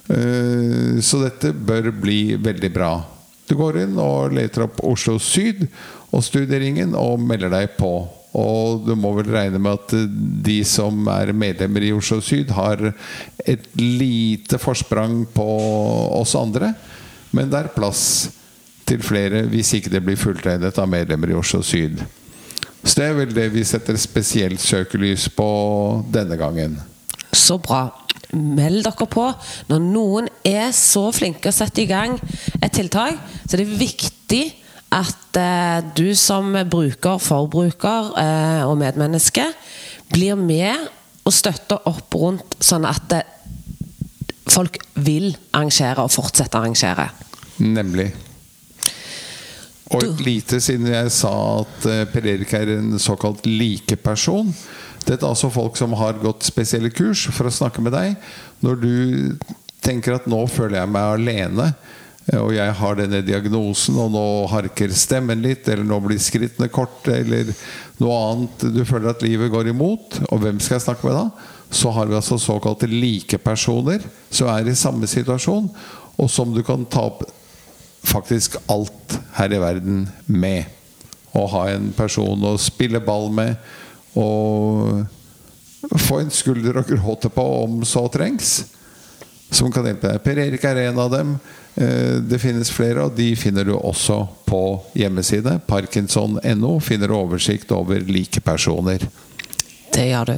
Eh, 0.08 1.02
så 1.04 1.22
dette 1.24 1.52
bør 1.54 1.91
bli 1.91 2.36
veldig 2.39 2.72
bra. 2.74 2.94
Du 3.46 3.56
går 3.60 3.84
inn 3.84 4.00
og 4.02 4.34
leter 4.34 4.65
opp 4.65 4.80
Oslo 4.88 5.20
Syd 5.22 5.68
og 6.15 6.24
Studieringen 6.26 6.96
og 6.98 7.20
melder 7.22 7.52
deg 7.54 7.76
på. 7.78 7.91
Og 8.36 8.82
du 8.84 8.96
må 9.00 9.13
vel 9.15 9.30
regne 9.32 9.62
med 9.62 9.78
at 9.78 9.94
de 10.46 10.58
som 10.68 11.06
er 11.13 11.32
medlemmer 11.36 11.86
i 11.86 11.94
Oslo 11.96 12.20
Syd, 12.24 12.52
har 12.52 12.82
et 13.46 13.70
lite 13.80 14.60
forsprang 14.60 15.22
på 15.36 15.46
oss 16.18 16.36
andre. 16.39 16.74
Men 17.36 17.52
det 17.52 17.62
er 17.62 17.76
plass 17.76 18.04
til 18.86 19.02
flere 19.04 19.46
hvis 19.50 19.74
ikke 19.78 19.94
det 19.94 20.04
blir 20.06 20.20
fulltegnet 20.20 20.78
av 20.82 20.91
medlemmer 20.91 21.32
i 21.32 21.39
Oslo 21.39 21.62
Syd. 21.65 22.04
Så 22.86 23.02
det 23.02 23.06
er 23.10 23.15
vel 23.17 23.34
det 23.34 23.48
vi 23.54 23.63
setter 23.65 23.98
spesielt 23.98 24.62
søkelys 24.62 25.28
på 25.34 25.48
denne 26.13 26.38
gangen. 26.38 26.78
Så 27.34 27.58
bra 27.60 27.88
meld 28.36 28.86
dere 28.86 29.08
på. 29.10 29.26
Når 29.69 29.82
noen 29.82 30.30
er 30.45 30.69
så 30.76 31.08
flinke 31.15 31.50
å 31.50 31.56
sette 31.56 31.84
i 31.84 31.89
gang 31.89 32.17
et 32.62 32.74
tiltak, 32.76 33.17
så 33.45 33.58
det 33.58 33.65
er 33.65 33.80
viktig 33.80 34.43
at 34.95 35.39
eh, 35.39 35.80
du 35.98 36.13
som 36.17 36.54
bruker, 36.69 37.19
forbruker 37.21 38.13
eh, 38.21 38.62
og 38.67 38.78
medmenneske 38.80 39.48
blir 40.13 40.38
med 40.39 40.86
og 41.26 41.34
støtter 41.34 41.88
opp 41.89 42.15
rundt, 42.21 42.58
sånn 42.63 42.86
at 42.88 43.17
eh, 43.17 43.34
folk 44.45 44.78
vil 45.02 45.32
arrangere 45.52 46.06
og 46.06 46.13
fortsette 46.13 46.56
å 46.56 46.62
arrangere. 46.63 47.10
Nemlig. 47.65 48.12
Og 49.93 50.02
et 50.02 50.24
lite 50.26 50.60
siden 50.63 50.89
jeg 50.89 51.12
sa 51.13 51.32
at 51.62 51.86
eh, 51.89 52.06
Per 52.10 52.26
Erik 52.32 52.54
er 52.58 52.71
en 52.80 52.95
såkalt 53.02 53.45
likeperson. 53.45 54.50
Dette 55.06 55.21
er 55.21 55.30
altså 55.30 55.52
folk 55.54 55.78
som 55.78 55.93
har 56.00 56.17
gått 56.21 56.48
spesielle 56.48 56.89
kurs 56.93 57.28
for 57.30 57.45
å 57.45 57.54
snakke 57.54 57.84
med 57.86 57.93
deg. 57.93 58.15
Når 58.65 58.80
du 58.82 58.95
tenker 59.86 60.17
at 60.17 60.26
'nå 60.26 60.41
føler 60.50 60.80
jeg 60.80 60.89
meg 60.89 61.19
alene', 61.19 61.67
eh, 62.32 62.39
og 62.39 62.56
jeg 62.56 62.78
har 62.80 62.98
denne 62.98 63.21
diagnosen, 63.21 64.00
og 64.02 64.10
nå 64.15 64.26
harker 64.50 64.89
stemmen 64.89 65.45
litt, 65.45 65.69
eller 65.69 65.86
nå 65.86 66.02
blir 66.02 66.17
skrittene 66.17 66.71
korte, 66.74 67.13
eller 67.21 67.54
noe 68.02 68.17
annet 68.32 68.65
Du 68.74 68.82
føler 68.86 69.13
at 69.13 69.21
livet 69.21 69.54
går 69.54 69.69
imot, 69.69 70.24
og 70.32 70.41
hvem 70.41 70.58
skal 70.60 70.80
jeg 70.80 70.88
snakke 70.89 71.06
med 71.06 71.15
da? 71.19 71.30
Så 71.69 71.93
har 71.93 72.10
vi 72.10 72.17
altså 72.17 72.39
såkalte 72.41 72.89
likepersoner 72.89 74.02
som 74.32 74.50
er 74.50 74.65
i 74.65 74.76
samme 74.76 75.06
situasjon, 75.06 75.69
og 76.17 76.30
som 76.32 76.54
du 76.56 76.63
kan 76.63 76.86
ta 76.89 77.06
opp 77.12 77.24
faktisk 78.06 78.58
alt 78.72 79.18
her 79.36 79.54
i 79.54 79.62
verden 79.62 80.06
med. 80.26 80.72
Å 81.36 81.44
ha 81.52 81.65
en 81.74 81.89
person 81.96 82.48
å 82.48 82.56
spille 82.62 83.02
ball 83.04 83.28
med 83.36 83.58
og 84.15 85.04
få 86.00 86.22
en 86.22 86.32
skulder 86.32 86.80
å 86.80 86.86
gråte 86.88 87.30
på 87.30 87.44
om 87.65 87.82
så 87.86 88.06
trengs. 88.12 88.63
Som 89.52 89.72
kan 89.72 89.86
hjelpe 89.86 90.10
deg. 90.10 90.24
Per 90.24 90.39
Erik 90.41 90.63
er 90.65 90.86
en 90.88 91.02
av 91.04 91.12
dem. 91.12 91.36
Eh, 91.76 92.22
det 92.24 92.39
finnes 92.41 92.72
flere, 92.72 93.06
og 93.06 93.18
de 93.18 93.28
finner 93.38 93.68
du 93.68 93.76
også 93.76 94.22
på 94.48 94.62
hjemmeside. 94.98 95.60
Parkinson.no 95.68 96.72
finner 96.84 97.12
du 97.12 97.18
oversikt 97.18 97.72
over 97.76 98.02
like 98.08 98.41
personer. 98.41 99.04
Det 99.96 100.10
gjør 100.10 100.34
du. 100.34 100.36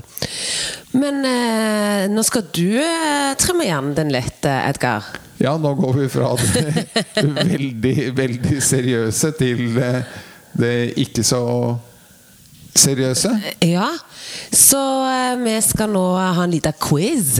Men 0.97 1.23
eh, 1.25 2.05
nå 2.11 2.23
skal 2.25 2.45
du 2.53 2.77
eh, 2.77 3.33
trimme 3.41 3.65
igjen 3.65 3.93
den 3.97 4.13
litt, 4.13 4.45
eh, 4.45 4.69
Edgar. 4.69 5.05
Ja, 5.41 5.55
nå 5.61 5.73
går 5.77 5.93
vi 5.99 6.07
fra 6.09 6.31
det 6.37 7.25
veldig, 7.53 7.97
veldig 8.17 8.61
seriøse 8.63 9.33
til 9.37 9.77
eh, 9.81 10.17
det 10.57 10.73
ikke 10.97 11.25
så 11.25 11.41
seriøse. 12.77 13.33
Ja, 13.65 13.91
så 14.53 14.83
eh, 15.09 15.37
vi 15.41 15.55
skal 15.65 15.93
nå 15.93 16.05
ha 16.17 16.43
en 16.43 16.53
liten 16.53 16.77
quiz. 16.81 17.39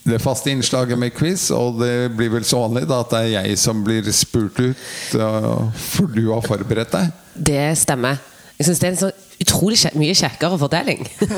Det 0.00 0.18
faste 0.22 0.52
innslaget 0.52 0.98
med 0.98 1.12
quiz, 1.16 1.50
og 1.52 1.80
det 1.82 2.10
blir 2.16 2.32
vel 2.32 2.44
så 2.48 2.64
vanlig 2.64 2.86
da 2.88 3.02
at 3.04 3.12
det 3.12 3.24
er 3.24 3.32
jeg 3.34 3.58
som 3.60 3.82
blir 3.84 4.06
spurt 4.16 4.56
ut, 4.60 4.86
uh, 5.20 5.68
for 5.76 6.08
du 6.08 6.22
har 6.30 6.40
forberedt 6.44 6.94
deg. 6.96 7.10
Det 7.36 7.66
stemmer. 7.78 8.16
Jeg 8.56 8.70
syns 8.70 8.80
det 8.80 8.88
er 8.88 8.94
en 8.94 9.02
så 9.02 9.10
utrolig 9.40 9.80
mye 9.96 10.14
kjekkere 10.16 10.58
fordeling. 10.60 11.04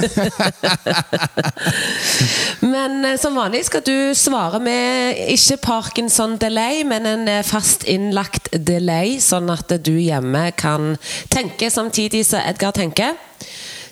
men 2.74 3.04
eh, 3.06 3.18
som 3.20 3.36
vanlig 3.38 3.64
skal 3.68 3.84
du 3.86 3.96
svare 4.18 4.58
med 4.62 5.20
ikke 5.34 5.60
Parkinson-delay, 5.62 6.82
men 6.88 7.06
en 7.08 7.28
eh, 7.30 7.44
fast 7.46 7.86
innlagt 7.90 8.50
delay, 8.52 9.18
sånn 9.22 9.50
at 9.54 9.76
du 9.84 9.94
hjemme 10.00 10.48
kan 10.58 10.96
tenke 11.32 11.70
samtidig 11.70 12.24
som 12.26 12.42
Edgar 12.42 12.74
tenker. 12.76 13.14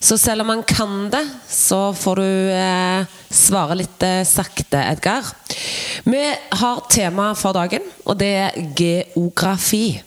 Så 0.00 0.16
selv 0.16 0.42
om 0.42 0.48
han 0.48 0.62
kan 0.64 1.10
det, 1.12 1.26
så 1.48 1.92
får 1.92 2.22
du 2.22 2.52
eh, 2.56 3.16
svare 3.28 3.76
litt 3.82 4.06
eh, 4.06 4.22
sakte, 4.24 4.80
Edgar. 4.80 5.28
Vi 6.08 6.22
har 6.62 6.86
tema 6.88 7.34
for 7.36 7.52
dagen, 7.52 7.84
og 8.08 8.16
det 8.22 8.30
er 8.46 8.62
geografi. 8.78 10.00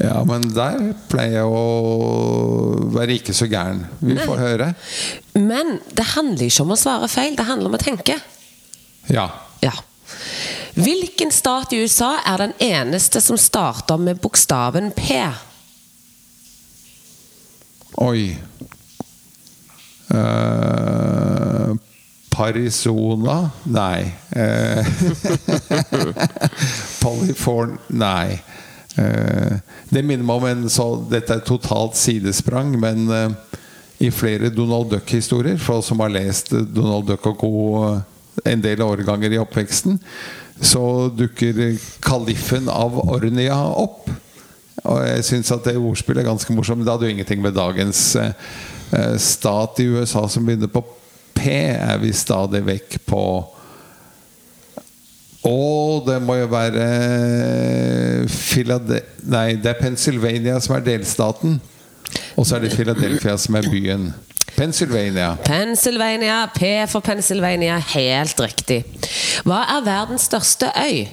Ja, 0.00 0.22
men 0.24 0.46
der 0.54 0.94
pleier 1.10 1.42
jeg 1.42 1.48
å 1.52 2.88
være 2.94 3.18
ikke 3.18 3.34
så 3.36 3.46
gæren. 3.50 3.84
Vi 4.00 4.16
får 4.16 4.40
høre. 4.40 4.68
Men 5.36 5.76
det 5.92 6.06
handler 6.14 6.48
ikke 6.48 6.64
om 6.64 6.72
å 6.74 6.80
svare 6.80 7.08
feil, 7.12 7.36
det 7.36 7.46
handler 7.46 7.70
om 7.70 7.76
å 7.76 7.82
tenke. 7.82 8.16
Ja. 9.12 9.28
Ja. 9.62 9.74
Hvilken 10.74 11.30
stat 11.34 11.74
i 11.76 11.82
USA 11.84 12.14
er 12.24 12.46
den 12.46 12.54
eneste 12.64 13.20
som 13.20 13.36
starter 13.36 14.00
med 14.00 14.20
bokstaven 14.24 14.90
P? 14.96 15.20
Oi. 18.00 18.32
Uh, 20.12 21.76
Parisona? 22.32 23.38
Nei. 23.68 24.12
Uh, 24.32 24.80
Polyforn... 27.02 27.76
Nei. 27.92 28.40
Uh, 28.92 29.58
det 29.88 30.02
minner 30.04 30.26
meg 30.26 30.36
om 30.36 30.46
en 30.50 30.66
så 30.72 30.86
Dette 31.08 31.38
er 31.38 31.46
totalt 31.46 31.96
sidesprang, 31.96 32.74
men 32.80 33.06
i 34.02 34.10
flere 34.10 34.50
Donald 34.50 34.90
Duck-historier, 34.90 35.58
for 35.62 35.78
oss 35.78 35.92
som 35.92 36.00
har 36.02 36.10
lest 36.12 36.50
Donald 36.50 37.06
Duck 37.06 37.26
og 37.30 37.38
co. 37.38 37.52
en 38.44 38.62
del 38.64 38.82
årganger 38.82 39.32
i 39.32 39.38
oppveksten, 39.38 39.98
så 40.60 41.08
dukker 41.14 41.78
kaliffen 42.02 42.68
av 42.72 42.98
Ornia 43.04 43.58
opp. 43.78 44.10
Og 44.82 45.02
jeg 45.06 45.26
syns 45.26 45.52
at 45.54 45.66
det 45.68 45.76
ordspillet 45.78 46.24
er 46.24 46.30
ganske 46.30 46.54
morsomt. 46.56 46.80
Men 46.80 46.86
det 46.86 46.94
hadde 46.94 47.08
jo 47.08 47.14
ingenting 47.16 47.42
med 47.44 47.54
dagens 47.54 48.00
eh, 48.18 49.16
stat 49.20 49.80
i 49.82 49.88
USA 49.92 50.24
som 50.30 50.46
begynner 50.46 50.70
på 50.72 50.82
P, 51.36 51.50
er 51.74 51.98
vi 52.02 52.12
stadig 52.14 52.62
vekk 52.66 52.98
på 53.06 53.22
Å, 55.42 56.02
det 56.06 56.20
må 56.22 56.36
jo 56.38 56.48
være 56.52 56.84
Philade 58.30 59.00
Nei, 59.26 59.56
det 59.58 59.72
er 59.72 59.80
Pennsylvania 59.80 60.58
som 60.62 60.76
er 60.76 60.84
delstaten. 60.86 61.56
Og 62.36 62.46
så 62.46 62.56
er 62.56 62.66
det 62.66 62.76
Philadelphia 62.76 63.34
som 63.40 63.56
er 63.58 63.66
byen. 63.70 64.12
Pennsylvania. 64.56 65.32
Pennsylvania, 65.44 66.46
P 66.54 66.86
for 66.90 67.00
Pennsylvania. 67.00 67.78
Helt 67.94 68.40
riktig. 68.42 68.82
Hva 69.48 69.64
er 69.78 69.86
verdens 69.86 70.28
største 70.28 70.70
øy? 70.76 71.08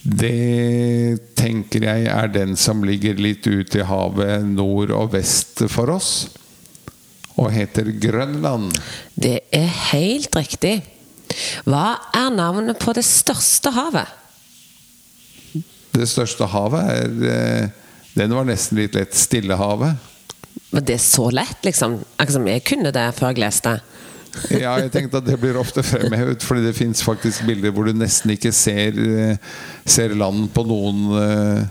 Det 0.00 1.20
tenker 1.36 1.84
jeg 1.84 2.08
er 2.08 2.30
den 2.32 2.56
som 2.56 2.82
ligger 2.84 3.20
litt 3.20 3.46
ute 3.46 3.82
i 3.82 3.86
havet 3.86 4.46
nord 4.48 4.92
og 4.96 5.12
vest 5.14 5.64
for 5.68 5.92
oss. 5.92 6.12
Og 7.40 7.52
heter 7.54 7.88
Grønland. 8.02 8.74
Det 9.16 9.40
er 9.54 9.68
helt 9.90 10.34
riktig. 10.36 10.80
Hva 11.64 11.94
er 12.16 12.32
navnet 12.34 12.80
på 12.82 12.92
det 12.96 13.06
største 13.06 13.72
havet? 13.72 14.16
Det 15.90 16.06
største 16.08 16.46
havet 16.46 16.90
er 16.94 17.30
eh, 17.30 17.68
Den 18.14 18.34
var 18.34 18.46
nesten 18.46 18.78
litt 18.78 18.96
lett. 18.98 19.16
Stillehavet. 19.16 19.96
Men 20.70 20.84
det 20.86 20.96
er 20.98 21.02
så 21.02 21.30
lett, 21.34 21.62
liksom. 21.66 21.98
Akkurat 22.16 22.36
som 22.36 22.48
jeg 22.50 22.66
kunne 22.66 22.92
det 22.94 23.06
før 23.16 23.32
jeg 23.32 23.42
leste. 23.42 23.78
Ja, 24.54 24.76
jeg 24.78 24.92
tenkte 24.94 25.18
at 25.18 25.26
det 25.26 25.38
blir 25.42 25.58
ofte 25.58 25.82
fremhevet, 25.82 26.44
fordi 26.46 26.68
det 26.68 26.76
fins 26.76 27.02
faktisk 27.02 27.42
bilder 27.48 27.72
hvor 27.74 27.88
du 27.88 27.96
nesten 27.98 28.30
ikke 28.36 28.52
ser, 28.54 28.94
eh, 28.94 29.52
ser 29.88 30.14
land 30.18 30.46
på 30.54 30.66
noen 30.68 31.06
eh, 31.18 31.62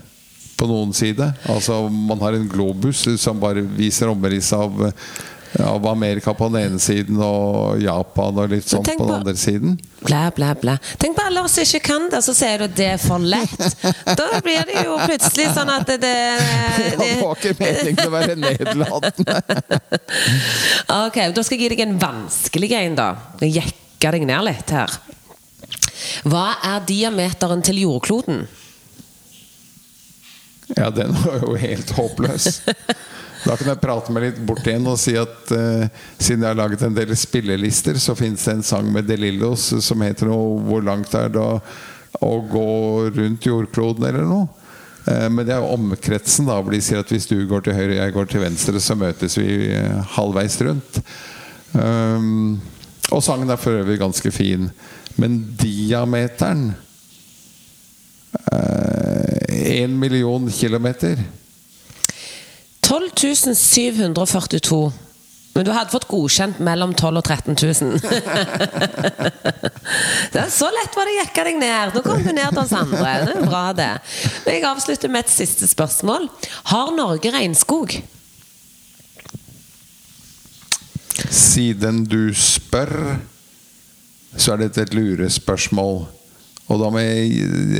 på 0.60 0.68
noen 0.68 0.92
side. 0.92 1.24
Altså 1.48 1.86
Man 1.88 2.20
har 2.20 2.36
en 2.36 2.48
globus 2.50 3.06
som 3.20 3.40
bare 3.40 3.64
viser 3.64 4.12
omrisset 4.12 4.58
av, 4.58 4.90
av 5.64 5.86
Amerika 5.86 6.34
på 6.34 6.48
den 6.48 6.62
ene 6.66 6.80
siden 6.82 7.18
og 7.24 7.80
Japan 7.82 8.38
og 8.42 8.52
litt 8.52 8.68
sånn 8.68 8.84
på 8.86 8.96
den 8.98 9.14
andre 9.16 9.34
siden. 9.38 9.76
Blæ, 10.04 10.22
blæ, 10.36 10.52
blæ. 10.60 10.76
Tenk 11.00 11.18
på 11.18 11.24
alle 11.28 11.42
oss 11.44 11.58
som 11.58 11.66
ikke 11.66 11.82
kan 11.90 12.08
det, 12.12 12.22
så 12.24 12.34
sier 12.36 12.62
du 12.62 12.66
at 12.68 12.76
det 12.78 12.88
er 12.94 13.00
for 13.02 13.22
lett. 13.22 13.66
Da 14.20 14.40
blir 14.44 14.64
det 14.68 14.84
jo 14.86 14.96
plutselig 15.02 15.50
sånn 15.56 15.70
at 15.72 15.86
det, 15.90 15.98
det, 16.02 16.14
det 17.00 17.10
var 17.20 17.36
ikke 17.36 17.54
meningen 17.60 18.06
å 18.06 18.14
være 18.14 18.38
nedlatende. 18.40 19.36
ok, 21.06 21.20
da 21.36 21.44
skal 21.44 21.56
jeg 21.56 21.66
gi 21.66 21.72
deg 21.74 21.84
en 21.86 21.98
vanskelig 22.00 22.72
en, 22.80 22.98
da. 22.98 23.10
Jeg 23.44 23.56
jekker 23.60 24.18
deg 24.18 24.26
ned 24.30 24.46
litt 24.48 24.74
her. 24.74 24.96
Hva 26.28 26.46
er 26.64 26.82
diameteren 26.88 27.62
til 27.64 27.82
jordkloden? 27.84 28.44
Ja, 30.76 30.90
den 30.94 31.14
var 31.24 31.40
jo 31.42 31.56
helt 31.58 31.90
håpløs. 31.96 32.60
Da 33.40 33.56
kan 33.56 33.70
jeg 33.70 33.80
prate 33.80 34.12
meg 34.12 34.26
litt 34.26 34.40
bort 34.44 34.66
igjen 34.68 34.88
og 34.90 34.98
si 35.00 35.14
at 35.18 35.52
uh, 35.54 35.86
siden 36.18 36.44
jeg 36.44 36.50
har 36.50 36.58
laget 36.58 36.84
en 36.84 36.96
del 36.96 37.14
spillelister, 37.16 37.96
så 38.00 38.16
fins 38.18 38.44
det 38.44 38.56
en 38.58 38.66
sang 38.66 38.90
med 38.92 39.08
De 39.08 39.16
Lillos 39.16 39.70
som 39.84 40.04
heter 40.04 40.28
noe 40.28 40.58
'Hvor 40.60 40.84
langt 40.84 41.14
er 41.16 41.32
det 41.32 41.40
å, 41.40 41.60
å 42.20 42.32
gå 42.50 42.72
rundt 43.16 43.48
jordkloden?' 43.48 44.08
eller 44.10 44.28
noe. 44.28 44.48
Uh, 45.06 45.28
men 45.32 45.46
det 45.46 45.56
er 45.56 45.64
jo 45.64 45.72
omkretsen, 45.72 46.50
da. 46.50 46.58
Hvor 46.60 46.76
de 46.76 46.82
sier 46.84 47.00
at 47.00 47.08
hvis 47.08 47.30
du 47.30 47.38
går 47.48 47.64
til 47.64 47.78
høyre 47.78 47.94
og 47.96 48.02
jeg 48.02 48.16
går 48.18 48.30
til 48.30 48.44
venstre, 48.44 48.84
så 48.84 48.98
møtes 48.98 49.38
vi 49.40 49.48
uh, 49.72 50.04
halvveis 50.18 50.60
rundt. 50.66 51.00
Um, 51.72 52.60
og 53.10 53.24
sangen 53.24 53.50
er 53.50 53.58
for 53.58 53.80
øvrig 53.80 53.98
ganske 53.98 54.30
fin. 54.34 54.68
Men 55.16 55.40
diameteren 55.58 56.72
Én 59.60 59.98
million 59.98 60.50
kilometer. 60.50 61.18
12 62.90 63.54
742. 63.54 64.92
Men 65.52 65.64
du 65.64 65.70
hadde 65.70 65.90
fått 65.92 66.08
godkjent 66.10 66.58
mellom 66.62 66.94
12 66.94 67.18
og 67.20 67.24
13 67.24 67.54
000. 67.54 68.00
det 70.32 70.40
er 70.42 70.50
så 70.50 70.70
lett 70.74 70.96
var 70.98 71.04
det 71.06 71.14
å 71.14 71.20
jekke 71.20 71.44
deg 71.46 71.56
ned. 71.60 71.94
Nå 71.94 72.00
kom 72.06 72.22
du 72.22 72.32
ned 72.34 72.48
til 72.50 72.62
oss 72.64 72.72
andre. 72.74 73.12
Det 73.26 73.34
er 73.36 73.46
bra, 73.46 73.72
det. 73.78 73.92
Men 74.42 74.52
jeg 74.56 74.64
avslutter 74.72 75.08
med 75.12 75.20
et 75.22 75.34
siste 75.34 75.66
spørsmål. 75.70 76.22
Har 76.72 76.88
Norge 76.96 77.28
regnskog? 77.34 77.88
Siden 81.30 81.96
du 82.10 82.34
spør, 82.34 82.92
så 84.34 84.52
er 84.54 84.58
dette 84.64 84.80
et 84.86 84.96
lurespørsmål. 84.98 85.96
Og 86.70 86.76
da 86.82 86.86
må 86.90 86.98
jeg 87.06 87.26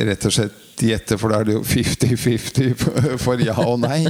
rett 0.06 0.26
og 0.30 0.34
slett 0.38 0.69
gjette, 0.82 1.18
for 1.20 1.32
da 1.32 1.40
er 1.40 1.48
det 1.48 1.54
jo 1.58 1.62
50-50 1.66 3.18
for 3.24 3.42
ja 3.44 3.56
og 3.62 3.80
nei. 3.82 4.02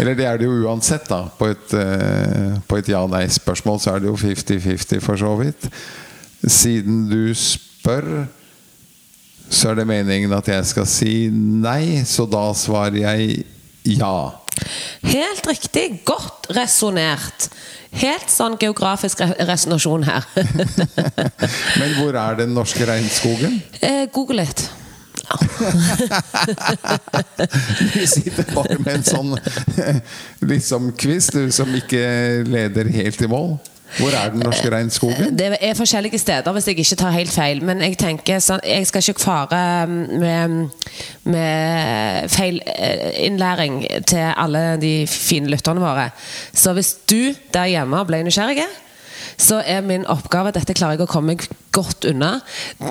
Eller 0.00 0.18
det 0.18 0.26
er 0.28 0.40
det 0.40 0.48
jo 0.48 0.60
uansett, 0.66 1.06
da. 1.10 1.24
På 1.38 1.50
et, 1.52 1.74
på 2.68 2.78
et 2.80 2.92
ja-nei-spørsmål 2.92 3.80
så 3.82 3.94
er 3.94 4.04
det 4.04 4.10
jo 4.10 4.18
50-50 4.18 5.02
for 5.04 5.20
så 5.20 5.32
vidt. 5.40 5.68
Siden 6.42 7.06
du 7.10 7.34
spør, 7.38 8.26
så 9.52 9.72
er 9.72 9.82
det 9.82 9.88
meningen 9.88 10.32
at 10.34 10.48
jeg 10.48 10.68
skal 10.70 10.88
si 10.88 11.14
nei, 11.32 12.02
så 12.08 12.26
da 12.30 12.48
svarer 12.56 13.02
jeg 13.04 13.42
ja. 13.98 14.14
Helt 15.02 15.46
riktig. 15.48 16.02
Godt 16.06 16.50
resonnert. 16.56 17.48
Helt 17.92 18.30
sånn 18.32 18.56
geografisk 18.60 19.20
resonasjon 19.20 20.06
her. 20.08 20.28
Men 21.80 21.96
hvor 21.98 22.16
er 22.16 22.38
den 22.40 22.54
norske 22.56 22.86
regnskogen? 22.88 23.58
Eh, 23.80 24.06
Google 24.14 24.44
litt. 24.44 24.64
Du 27.92 28.06
sitter 28.14 28.44
bare 28.54 28.78
med 28.78 28.94
en 28.98 29.04
sånn 29.06 29.36
liksom 30.52 30.92
kvist 30.98 31.36
du 31.36 31.50
som 31.54 31.70
ikke 31.76 32.02
leder 32.48 32.90
helt 32.92 33.22
i 33.22 33.30
mål. 33.30 33.56
Hvor 33.98 34.14
er 34.16 34.30
den 34.32 34.40
norske 34.40 34.70
regnskogen? 34.72 35.34
Det 35.36 35.50
er 35.60 35.74
forskjellige 35.76 36.18
steder, 36.18 36.52
hvis 36.56 36.68
jeg 36.70 36.78
ikke 36.80 36.96
tar 36.96 37.12
helt 37.12 37.32
feil. 37.32 37.60
Men 37.64 37.82
jeg 37.84 37.98
tenker 38.00 38.40
sånn, 38.40 38.62
jeg 38.64 38.86
skal 38.88 39.04
ikke 39.04 39.20
fare 39.20 39.58
med, 39.88 40.54
med 41.28 42.32
feilinnlæring 42.32 43.82
til 44.08 44.30
alle 44.32 44.78
de 44.80 44.94
fine 45.10 45.52
lytterne 45.52 45.84
våre. 45.84 46.08
Så 46.56 46.72
hvis 46.76 46.94
du 47.10 47.34
der 47.52 47.68
hjemme 47.74 48.00
ble 48.08 48.22
nysgjerrig 48.24 48.64
så 49.42 49.58
er 49.66 49.82
min 49.86 50.04
oppgave 50.10 50.52
Dette 50.54 50.74
klarer 50.76 50.96
jeg 50.96 51.06
å 51.06 51.10
komme 51.10 51.34
godt 51.74 52.04
unna. 52.08 52.40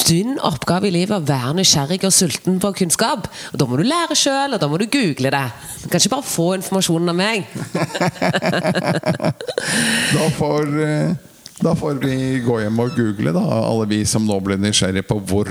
Din 0.08 0.40
oppgave 0.44 0.88
i 0.90 0.94
livet 0.94 1.16
er 1.16 1.22
å 1.22 1.28
være 1.28 1.54
nysgjerrig 1.60 2.02
og 2.08 2.14
sulten 2.16 2.60
på 2.62 2.74
kunnskap. 2.82 3.22
Og 3.54 3.58
Da 3.62 3.66
må 3.70 3.76
du 3.80 3.86
lære 3.88 4.16
sjøl, 4.18 4.52
og 4.56 4.60
da 4.62 4.68
må 4.68 4.76
du 4.82 4.88
google 4.92 5.30
det. 5.34 5.48
Du 5.84 5.88
kan 5.90 6.00
ikke 6.02 6.16
bare 6.16 6.28
få 6.28 6.48
informasjonen 6.58 7.14
av 7.14 7.18
meg. 7.20 7.38
da, 10.16 10.26
får, 10.40 10.64
eh, 10.88 11.10
da 11.62 11.72
får 11.78 11.94
vi 12.04 12.16
gå 12.46 12.56
hjem 12.66 12.84
og 12.84 12.90
google, 12.98 13.30
da, 13.38 13.44
alle 13.62 13.86
vi 13.92 14.00
som 14.10 14.24
nå 14.28 14.38
ble 14.44 14.56
nysgjerrige 14.60 15.08
på 15.08 15.16
hvor 15.30 15.48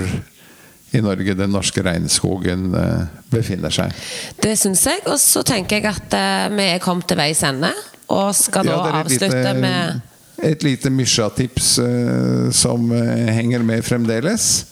i 0.91 0.99
Norge 0.99 1.33
den 1.39 1.53
norske 1.55 1.81
regnskogen 1.85 2.73
eh, 2.75 3.03
befinner 3.31 3.71
seg. 3.73 3.95
Det 4.43 4.57
syns 4.59 4.83
jeg. 4.89 4.99
Og 5.07 5.15
så 5.23 5.39
tenker 5.47 5.79
jeg 5.79 5.87
at 5.87 6.09
eh, 6.17 6.47
vi 6.51 6.65
er 6.75 6.83
kommet 6.83 7.07
til 7.07 7.21
veis 7.21 7.41
ende. 7.47 7.71
Og 8.11 8.35
skal 8.35 8.67
da 8.67 8.75
ja, 8.75 8.95
avslutte 8.99 9.37
lite, 9.37 9.53
med 9.63 10.10
et 10.41 10.63
lite 10.63 10.89
Mysja-tips 10.89 11.79
uh, 11.79 12.51
som 12.51 12.91
uh, 12.91 13.31
henger 13.31 13.63
med 13.65 13.85
fremdeles. 13.85 14.65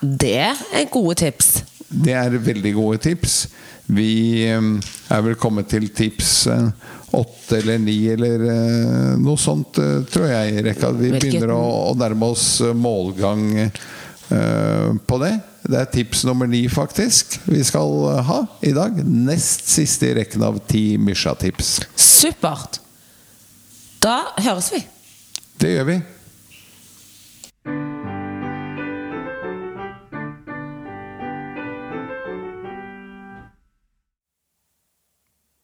Det 0.00 0.36
er 0.38 0.90
gode 0.92 1.16
tips. 1.18 1.62
Det 1.88 2.14
er 2.14 2.36
veldig 2.36 2.74
gode 2.76 3.00
tips. 3.02 3.40
Vi 3.88 4.44
um, 4.54 4.76
er 5.10 5.24
vel 5.24 5.38
kommet 5.40 5.70
til 5.72 5.88
tips 5.96 6.46
åtte 7.16 7.56
eller 7.56 7.80
ni 7.80 7.96
eller 8.12 8.42
noe 9.16 9.40
sånt, 9.40 9.80
tror 10.12 10.26
jeg, 10.28 10.58
Rekka. 10.66 10.90
Vi 10.92 11.14
begynner 11.14 11.54
å, 11.56 11.94
nærme 11.96 12.28
oss 12.34 12.60
målgang 12.76 13.70
på 14.28 15.20
det. 15.22 15.32
Det 15.64 15.80
er 15.80 15.88
tips 15.94 16.26
nummer 16.28 16.46
ni, 16.46 16.66
faktisk, 16.68 17.38
vi 17.48 17.62
skal 17.64 18.20
ha 18.28 18.42
i 18.60 18.74
dag. 18.76 19.00
Nest 19.08 19.72
siste 19.72 20.12
i 20.12 20.18
rekken 20.20 20.44
av 20.44 20.60
ti 20.68 20.84
Mysja-tips. 21.00 21.78
Supert! 21.96 22.82
Da 24.02 24.30
høres 24.38 24.70
vi. 24.70 24.78
Det 25.58 25.72
gjør 25.72 25.86
vi. 25.88 25.96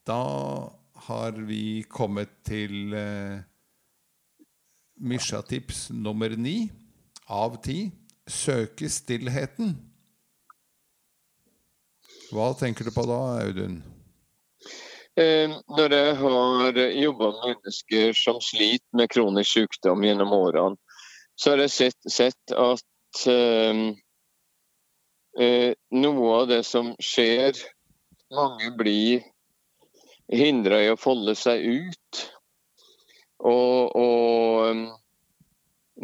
Da 0.04 0.18
har 1.06 1.38
vi 1.46 1.84
kommet 1.88 2.34
til 2.44 2.92
eh, 2.98 3.38
Mysja-tips 4.98 5.86
nummer 5.94 6.34
ni 6.36 6.58
av 7.30 7.60
ti. 7.62 7.86
Søke 8.26 8.90
stillheten. 8.90 9.76
Hva 12.34 12.50
tenker 12.58 12.88
du 12.88 12.90
på 12.90 13.06
da, 13.06 13.22
Audun? 13.46 13.82
Eh, 15.14 15.46
når 15.70 15.92
jeg 15.94 16.14
har 16.18 16.78
jobba 16.90 17.28
med 17.30 17.52
mennesker 17.52 18.16
som 18.18 18.40
sliter 18.42 18.96
med 18.98 19.06
kronisk 19.12 19.52
sykdom 19.52 20.02
gjennom 20.02 20.32
årene, 20.34 20.74
så 21.38 21.50
har 21.52 21.60
jeg 21.62 21.70
sett, 21.70 22.00
sett 22.10 22.54
at 22.58 23.20
eh, 23.30 23.94
eh, 25.38 25.70
noe 25.94 26.32
av 26.40 26.50
det 26.50 26.64
som 26.66 26.98
skjer 26.98 27.54
Mange 28.34 28.72
blir 28.74 29.22
hindra 30.32 30.80
i 30.82 30.90
å 30.90 30.96
folde 30.98 31.34
seg 31.38 31.62
ut. 31.62 32.22
Og, 33.46 33.94
og 33.94 34.74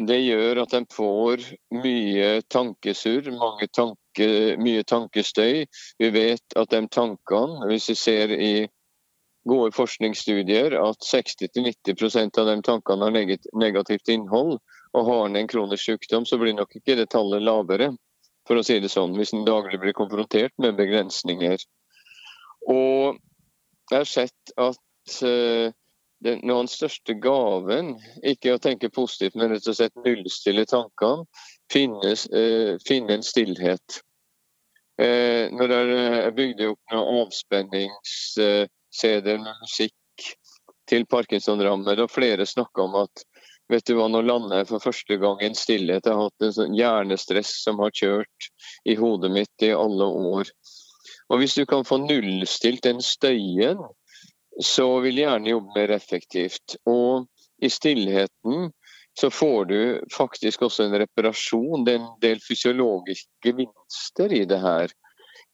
det 0.07 0.21
gjør 0.21 0.61
at 0.63 0.75
en 0.77 0.87
får 0.93 1.43
mye 1.75 2.43
tankesurr, 2.53 3.33
tanke, 3.75 4.29
mye 4.63 4.85
tankestøy. 4.87 5.67
Vi 5.99 6.09
vet 6.15 6.55
at 6.61 6.71
de 6.71 6.87
tankene, 6.93 7.67
hvis 7.73 7.89
vi 7.91 7.97
ser 7.99 8.31
i 8.37 8.69
gode 9.49 9.73
forskningsstudier 9.73 10.75
at 10.77 11.07
60-90% 11.07 12.39
av 12.39 12.47
de 12.47 12.57
tankene 12.63 13.09
har 13.09 13.39
negativt 13.59 14.09
innhold. 14.13 14.59
Og 14.91 15.07
har 15.07 15.27
en 15.27 15.37
en 15.39 15.49
kronisk 15.49 15.85
sykdom, 15.85 16.27
så 16.27 16.39
blir 16.39 16.57
nok 16.59 16.75
ikke 16.77 16.97
det 16.99 17.11
tallet 17.15 17.43
lavere, 17.47 17.93
for 18.49 18.59
å 18.59 18.65
si 18.67 18.81
det 18.83 18.91
sånn, 18.91 19.15
hvis 19.15 19.33
en 19.33 19.47
daglig 19.47 19.79
blir 19.79 19.95
konfrontert 19.95 20.51
med 20.59 20.75
begrensninger. 20.81 21.63
Og 22.67 23.21
jeg 23.91 24.01
har 24.01 24.09
sett 24.11 24.53
at 24.59 25.15
uh, 25.23 25.71
den, 26.27 26.43
den 26.43 26.71
største 26.71 27.15
gaven, 27.23 27.95
ikke 28.27 28.57
å 28.57 28.63
tenke 28.63 28.91
positivt, 28.91 29.39
men 29.39 29.55
rett 29.55 29.71
og 29.71 29.79
slett 29.79 30.03
nullstille 30.03 30.67
tankene, 30.67 31.29
finnes, 31.71 32.27
uh, 32.35 32.75
finne 32.87 33.21
en 33.21 33.27
stillhet. 33.27 34.03
Uh, 35.01 35.47
når 35.55 35.71
jeg 35.71 35.87
bygde 35.87 36.35
bygd 36.43 36.67
opp 36.73 36.97
noen 36.97 37.23
avspennings 37.23 38.19
CD 38.91 39.37
med 39.39 39.55
musikk 39.63 40.31
til 40.91 41.07
parkinson-rammer. 41.11 42.03
Og 42.03 42.13
flere 42.13 42.47
snakker 42.49 42.87
om 42.87 42.99
at 43.05 43.25
vet 43.71 43.87
du 43.87 43.95
hva, 43.97 44.09
nå 44.11 44.23
lander 44.27 44.63
jeg 44.63 44.71
for 44.73 44.87
første 44.91 45.19
gang 45.23 45.41
i 45.43 45.51
en 45.51 45.59
stillhet. 45.59 46.07
Jeg 46.07 46.17
har 46.17 46.29
hatt 46.29 46.47
en 46.47 46.57
sånn 46.57 46.77
hjernestress 46.79 47.55
som 47.65 47.81
har 47.83 47.95
kjørt 47.95 48.51
i 48.89 48.97
hodet 48.99 49.31
mitt 49.35 49.67
i 49.67 49.73
alle 49.77 50.11
år. 50.35 50.51
Og 51.31 51.39
Hvis 51.39 51.55
du 51.55 51.65
kan 51.67 51.87
få 51.87 52.01
nullstilt 52.03 52.83
den 52.83 53.03
støyen, 53.05 53.79
så 54.61 54.89
vil 55.05 55.21
gjerne 55.23 55.53
jobbe 55.53 55.77
mer 55.77 55.95
effektivt. 55.95 56.75
Og 56.91 57.29
i 57.63 57.71
stillheten 57.71 58.73
så 59.21 59.31
får 59.31 59.65
du 59.71 59.81
faktisk 60.15 60.63
også 60.67 60.89
en 60.89 60.99
reparasjon. 61.03 61.85
Det 61.85 61.95
er 61.95 62.01
en 62.01 62.11
del 62.23 62.43
fysiologiske 62.43 63.31
gevinster 63.45 64.35
i 64.35 64.45
det 64.49 64.59
her. 64.63 64.93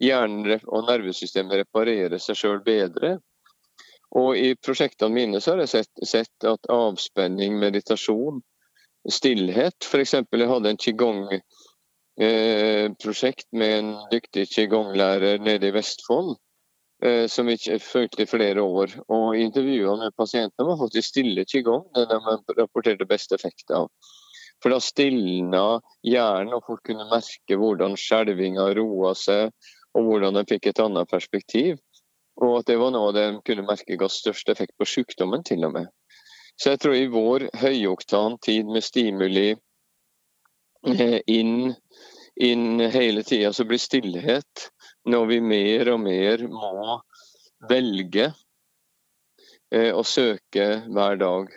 Hjernen 0.03 0.61
og 0.67 0.87
nervesystemet 0.89 1.57
reparerer 1.63 2.19
seg 2.23 2.37
sjøl 2.37 2.61
bedre. 2.65 3.19
Og 4.17 4.37
I 4.39 4.55
prosjektene 4.61 5.15
mine 5.15 5.41
så 5.43 5.51
har 5.55 5.61
jeg 5.65 5.73
sett, 5.73 5.93
sett 6.07 6.45
at 6.47 6.67
avspenning, 6.73 7.59
meditasjon, 7.61 8.43
stillhet 9.11 9.85
F.eks. 9.85 10.13
jeg 10.15 10.49
hadde 10.51 10.69
en 10.71 10.83
qigong-prosjekt 10.83 13.47
eh, 13.49 13.59
med 13.61 13.79
en 13.79 13.91
dyktig 14.13 14.45
qigong-lærer 14.55 15.39
nede 15.43 15.67
i 15.69 15.75
Vestfold. 15.75 16.37
Eh, 17.05 17.27
som 17.27 17.47
vi 17.47 17.57
fulgte 17.81 18.23
i 18.23 18.27
flere 18.27 18.63
år. 18.63 18.95
Og 19.13 19.37
Intervjuene 19.37 20.09
med 20.09 20.17
pasientene 20.17 20.69
var 20.69 20.79
faktisk 20.81 21.11
stille 21.11 21.45
qigong. 21.45 21.85
Det 21.95 22.07
de 22.09 22.61
rapporterte 22.61 23.09
best 23.09 23.35
effekt 23.37 23.71
av. 23.71 23.91
For 24.63 24.73
da 24.73 24.81
stilna 24.81 25.81
hjernen, 26.07 26.55
og 26.57 26.65
folk 26.65 26.87
kunne 26.89 27.05
merke 27.11 27.59
hvordan 27.61 27.99
skjelvinga 28.01 28.71
roa 28.79 29.13
seg, 29.15 29.53
og 29.97 30.09
hvordan 30.09 30.37
de 30.37 30.45
fikk 30.49 30.71
et 30.71 30.83
annet 30.85 31.09
perspektiv. 31.11 31.79
Og 32.45 32.59
at 32.59 32.69
det 32.69 32.77
var 32.81 32.93
noe 32.93 33.15
de 33.17 33.27
kunne 33.47 33.65
merke 33.65 33.97
ga 33.97 34.09
størst 34.13 34.51
effekt 34.53 34.75
på 34.77 34.89
sykdommen, 34.89 35.45
til 35.47 35.65
og 35.65 35.73
med. 35.79 35.89
Så 36.61 36.73
jeg 36.75 36.83
tror 36.83 36.97
i 36.97 37.09
vår 37.13 37.47
høyoktan 37.61 38.39
tid 38.45 38.69
med 38.69 38.85
stimuli 38.85 39.49
eh, 40.89 41.19
inn, 41.33 41.73
inn 42.37 42.81
hele 42.93 43.25
tida, 43.25 43.53
så 43.53 43.65
blir 43.69 43.81
stillhet 43.81 44.69
når 45.09 45.27
vi 45.33 45.41
mer 45.45 45.93
og 45.93 46.01
mer 46.05 46.45
må 46.49 46.99
velge 47.69 48.31
eh, 49.73 49.93
å 49.93 50.05
søke 50.05 50.69
hver 50.89 51.21
dag. 51.21 51.53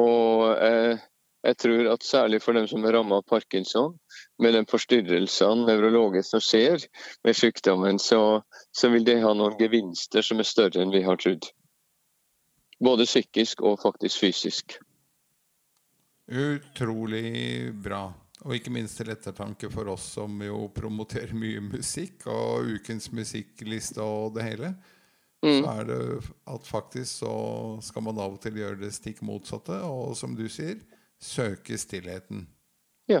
Og 0.00 0.44
eh, 0.56 1.00
jeg 1.48 1.60
tror 1.64 1.92
at 1.94 2.04
særlig 2.04 2.42
for 2.44 2.56
dem 2.56 2.68
som 2.68 2.84
er 2.84 2.96
rammet 2.98 3.22
av 3.22 3.28
parkinson, 3.28 3.96
med 4.40 4.54
den 4.56 4.68
forstyrrelsene 4.68 5.66
nevrologisk 5.68 6.32
som 6.32 6.42
skjer 6.44 6.84
med 7.26 7.36
sykdommen, 7.36 7.98
så, 8.02 8.42
så, 8.72 8.90
vil 8.92 9.06
det 9.06 9.20
ha 9.24 9.32
noen 9.36 9.58
gevinster 9.60 10.24
som 10.26 10.40
er 10.42 10.48
større 10.48 10.82
enn 10.82 10.94
vi 10.94 11.04
har 11.06 11.20
trodd. 11.20 11.50
Både 12.80 13.04
psykisk 13.08 13.60
og 13.66 13.80
faktisk 13.82 14.24
fysisk. 14.24 14.78
Utrolig 16.30 17.72
bra. 17.74 18.06
Og 18.46 18.54
ikke 18.56 18.72
minst 18.72 18.96
til 18.96 19.10
ettertanke 19.12 19.68
for 19.72 19.90
oss 19.92 20.06
som 20.14 20.38
jo 20.40 20.62
promoterer 20.72 21.34
mye 21.36 21.60
musikk, 21.60 22.24
og 22.30 22.70
ukens 22.78 23.10
musikkliste 23.12 24.00
og 24.00 24.38
det 24.38 24.46
hele. 24.46 24.72
Mm. 25.44 25.58
Så 25.58 25.72
er 25.72 25.84
det 25.88 25.98
at 26.54 26.66
faktisk 26.68 27.20
så 27.22 27.34
skal 27.84 28.04
man 28.04 28.20
av 28.20 28.36
og 28.36 28.40
til 28.40 28.56
gjøre 28.60 28.80
det 28.80 28.94
stikk 28.96 29.20
motsatte, 29.24 29.76
og 29.84 30.16
som 30.16 30.36
du 30.36 30.46
sier, 30.52 30.80
søke 31.20 31.76
stillheten. 31.80 32.46
Ja. 33.08 33.20